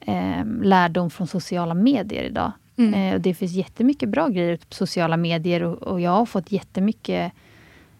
[0.00, 2.52] eh, lärdom från sociala medier idag.
[2.78, 2.94] Mm.
[2.94, 7.32] Eh, det finns jättemycket bra grejer på sociala medier och, och jag har fått jättemycket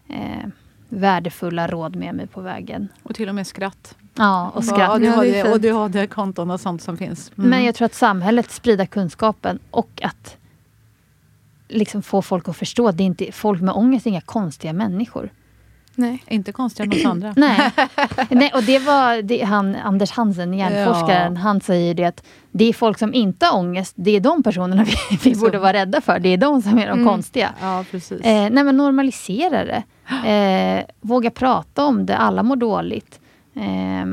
[0.07, 0.47] eh,
[0.89, 2.87] värdefulla råd med mig på vägen.
[3.03, 3.95] Och till och med skratt.
[4.15, 4.89] Ja, och skratt.
[4.89, 7.31] ADHD, och ADHD-konton och sånt som finns.
[7.37, 7.49] Mm.
[7.49, 10.37] Men jag tror att samhället sprider kunskapen och att
[11.67, 15.29] liksom få folk att förstå att det inte, folk med ångest är inga konstiga människor.
[15.99, 16.23] Nej.
[16.27, 17.33] Inte konstigare än oss andra.
[17.37, 17.71] Nej.
[18.29, 21.41] Nej, och det var det, han, Anders Hansen, hjärnforskaren, ja.
[21.41, 24.83] han säger det att det är folk som inte har ångest, det är de personerna
[25.09, 26.19] vi, vi borde vara rädda för.
[26.19, 27.05] Det är de som är de mm.
[27.05, 27.53] konstiga.
[27.61, 28.21] Ja, precis.
[28.21, 29.83] Eh, nej, men normalisera det.
[30.25, 33.19] Eh, våga prata om det, alla mår dåligt.
[33.55, 34.05] Eh,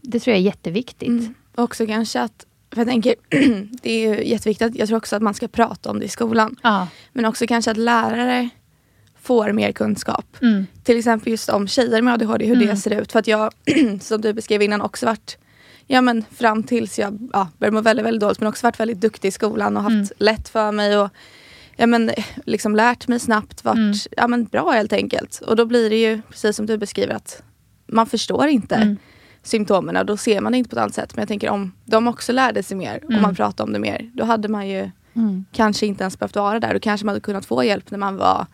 [0.00, 1.08] det tror jag är jätteviktigt.
[1.08, 1.34] Mm.
[1.54, 3.14] Också kanske att för jag tänker,
[3.82, 4.76] det är ju jätteviktigt.
[4.76, 6.56] Jag tror också att man ska prata om det i skolan.
[6.62, 6.88] Ja.
[7.12, 8.48] Men också kanske att lärare
[9.22, 10.36] får mer kunskap.
[10.42, 10.66] Mm.
[10.82, 12.68] Till exempel just om tjejer med ADHD, hur mm.
[12.68, 13.12] det ser ut.
[13.12, 13.52] För att jag,
[14.00, 15.38] som du beskrev innan, också varit
[15.86, 19.00] ja, men fram tills jag ja, började må väldigt, väldigt dåligt men också varit väldigt
[19.00, 20.08] duktig i skolan och haft mm.
[20.16, 20.98] lätt för mig.
[20.98, 21.10] Och,
[21.76, 22.10] ja, men,
[22.44, 23.94] liksom lärt mig snabbt, varit mm.
[24.16, 25.40] ja, men, bra helt enkelt.
[25.46, 27.42] Och då blir det ju precis som du beskriver att
[27.86, 28.96] man förstår inte mm.
[29.42, 31.16] symptomen och då ser man det inte på ett annat sätt.
[31.16, 33.16] Men jag tänker om de också lärde sig mer, mm.
[33.16, 35.44] om man pratade om det mer, då hade man ju mm.
[35.52, 36.74] kanske inte ens behövt vara där.
[36.74, 38.46] Då kanske man hade kunnat få hjälp när man var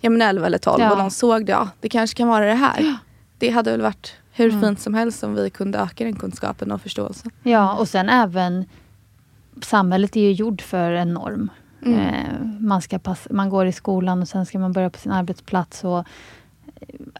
[0.00, 0.92] ja, men 11 eller 12 ja.
[0.92, 1.52] och någon såg det.
[1.52, 2.80] Ja, det kanske kan vara det här.
[2.80, 2.96] Ja.
[3.38, 4.60] Det hade väl varit hur mm.
[4.60, 7.30] fint som helst om vi kunde öka den kunskapen och förståelsen.
[7.42, 8.64] Ja, och sen även
[9.62, 11.50] samhället är ju gjord för en norm.
[11.82, 11.98] Mm.
[11.98, 15.12] Eh, man, ska pass, man går i skolan och sen ska man börja på sin
[15.12, 15.84] arbetsplats.
[15.84, 16.06] Och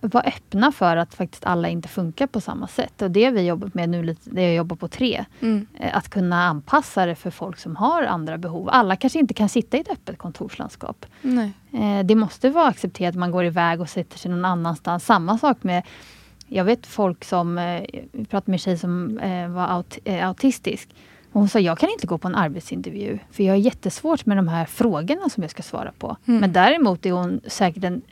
[0.00, 3.02] vara öppna för att faktiskt alla inte funkar på samma sätt.
[3.02, 5.24] Och det vi jobbat med nu, det jag jobbar på tre.
[5.40, 5.66] Mm.
[5.80, 8.68] Eh, att kunna anpassa det för folk som har andra behov.
[8.72, 11.06] Alla kanske inte kan sitta i ett öppet kontorslandskap.
[11.22, 11.52] Nej.
[11.72, 15.06] Eh, det måste vara accepterat att man går iväg och sätter sig någon annanstans.
[15.06, 15.82] Samma sak med
[16.50, 17.82] jag vet folk som, eh,
[18.12, 19.20] vi pratade med en tjej som
[19.54, 20.88] var aut, autistisk.
[21.32, 23.18] Och hon sa, jag kan inte gå på en arbetsintervju.
[23.30, 26.16] För jag har jättesvårt med de här frågorna som jag ska svara på.
[26.26, 26.40] Mm.
[26.40, 28.02] Men däremot är hon säkert en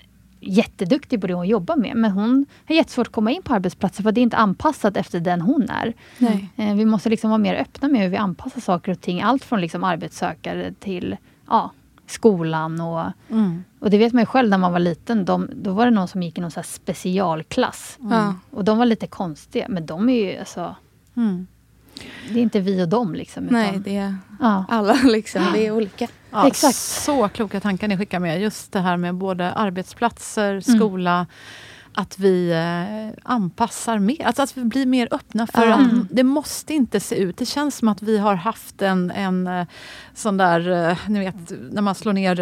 [0.46, 1.96] jätteduktig på det hon jobbar med.
[1.96, 5.20] Men hon har jättesvårt att komma in på arbetsplatser för det är inte anpassat efter
[5.20, 5.94] den hon är.
[6.18, 6.48] Nej.
[6.56, 9.22] Eh, vi måste liksom vara mer öppna med hur vi anpassar saker och ting.
[9.22, 11.16] Allt från liksom arbetssökare till
[11.48, 11.70] ja,
[12.06, 12.80] skolan.
[12.80, 13.64] Och, mm.
[13.78, 15.24] och det vet man ju själv när man var liten.
[15.24, 17.98] De, då var det någon som gick i någon så specialklass.
[18.00, 18.34] Mm.
[18.50, 19.66] Och de var lite konstiga.
[19.68, 20.74] Men de är ju alltså...
[21.16, 21.46] Mm.
[22.32, 23.14] Det är inte vi och dem.
[23.14, 24.64] Liksom, Nej, det är ja.
[24.68, 24.92] alla.
[25.04, 25.42] Liksom.
[25.52, 26.08] Det är olika.
[26.30, 26.76] Ja, Exakt.
[26.76, 28.40] Så kloka tankar ni skickar med.
[28.40, 30.62] Just det här med både arbetsplatser, mm.
[30.62, 31.26] skola, mm.
[31.98, 34.26] Att vi eh, anpassar mer.
[34.26, 35.80] Alltså att vi blir mer öppna för mm.
[35.80, 37.36] att det måste inte se ut.
[37.36, 39.66] Det känns som att vi har haft en, en eh,
[40.14, 42.36] sån där, eh, ni vet när man slår ner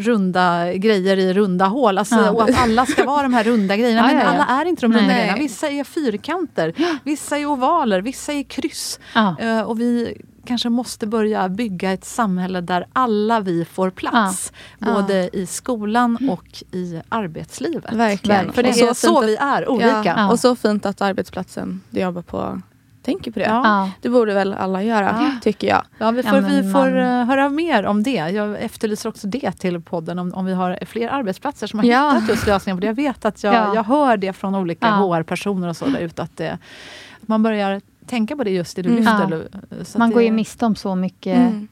[0.00, 1.98] runda grejer i runda hål.
[1.98, 2.30] Alltså, ja.
[2.30, 4.06] Och att alla ska vara de här runda grejerna.
[4.06, 5.16] Men alla är inte de runda Nej.
[5.16, 5.38] grejerna.
[5.38, 9.00] Vissa är fyrkanter, vissa är ovaler, vissa är kryss.
[9.16, 10.16] Uh, och vi
[10.48, 14.52] kanske måste börja bygga ett samhälle där alla vi får plats.
[14.78, 14.92] Ja.
[14.92, 15.28] Både ja.
[15.32, 17.92] i skolan och i arbetslivet.
[17.92, 18.52] Verkligen.
[18.52, 20.02] För det är så, så vi är, olika.
[20.04, 20.30] Ja.
[20.30, 22.60] Och så fint att arbetsplatsen du jobbar på
[23.02, 23.44] tänker på det.
[23.44, 23.90] Ja.
[24.00, 25.30] Det borde väl alla göra, ja.
[25.42, 25.82] tycker jag.
[25.98, 27.20] Ja, vi får, ja, vi får man...
[27.20, 28.10] Eh, höra mer om det.
[28.10, 32.12] Jag efterlyser också det till podden, om, om vi har fler arbetsplatser som har ja.
[32.12, 32.86] hittat just lösningar på det.
[32.86, 36.36] Jag vet att jag, jag hör det från olika HR-personer och så där ute, att
[36.36, 36.58] det,
[37.20, 39.00] man börjar tänka på det just det du mm.
[39.00, 39.48] lyfter.
[39.70, 39.98] Ja.
[39.98, 41.68] man går ju miste om så mycket, mm.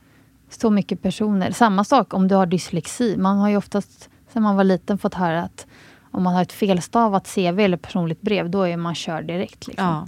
[0.50, 1.50] så mycket personer.
[1.50, 3.16] Samma sak om du har dyslexi.
[3.16, 5.66] Man har ju oftast sen man var liten fått höra att
[6.10, 9.66] om man har ett felstavat CV eller personligt brev, då är man körd direkt.
[9.66, 9.86] Liksom.
[9.86, 10.06] Ja.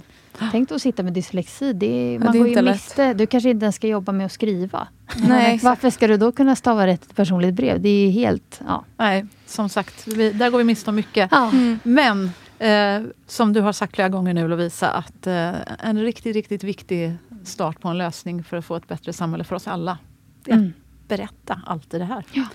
[0.51, 1.73] Tänk att sitta med dyslexi.
[1.73, 3.13] Det är, man det är går ju miste.
[3.13, 4.87] Du kanske inte ens ska jobba med att skriva.
[5.15, 7.81] Nej, Varför ska du då kunna stava rätt ett personligt brev?
[7.81, 8.61] Det är helt...
[8.67, 8.85] Ja.
[8.97, 11.29] Nej, som sagt, vi, där går vi miste om mycket.
[11.31, 11.49] Ja.
[11.51, 11.79] Mm.
[11.83, 16.63] Men Eh, som du har sagt flera gånger nu Lovisa, att eh, en riktigt, riktigt
[16.63, 19.97] viktig start på en lösning för att få ett bättre samhälle för oss alla,
[20.43, 20.67] det är mm.
[20.67, 22.25] att berätta allt det här.
[22.31, 22.45] Ja.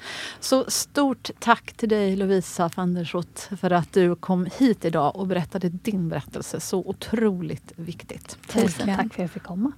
[0.40, 5.16] Så stort tack till dig Lovisa van der Schott för att du kom hit idag
[5.16, 6.60] och berättade din berättelse.
[6.60, 8.38] Så otroligt viktigt.
[8.48, 9.72] Tusen tack för att jag fick komma.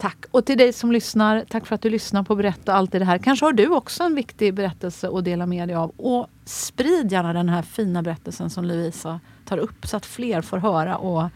[0.00, 0.24] Tack.
[0.30, 3.18] Och till dig som lyssnar, tack för att du lyssnar på Berätta allt det här.
[3.18, 5.92] Kanske har du också en viktig berättelse att dela med dig av.
[5.96, 10.58] Och sprid gärna den här fina berättelsen som Lovisa tar upp så att fler får
[10.58, 11.30] höra och,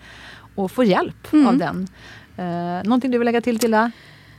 [0.54, 1.46] och få hjälp mm.
[1.46, 1.88] av den.
[2.36, 3.90] Eh, någonting du vill lägga till Tilda?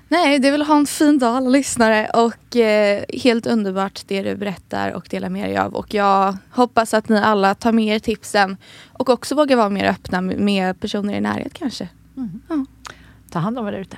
[0.07, 4.36] Nej, det vill ha en fin dag alla lyssnare och eh, helt underbart det du
[4.36, 5.76] berättar och delar med dig av.
[5.76, 8.57] Och jag hoppas att ni alla tar med er tipsen
[8.93, 11.89] och också vågar vara mer öppna med personer i närhet kanske.
[12.17, 12.41] Mm.
[12.49, 12.65] Ja.
[13.30, 13.97] Ta hand om er ute.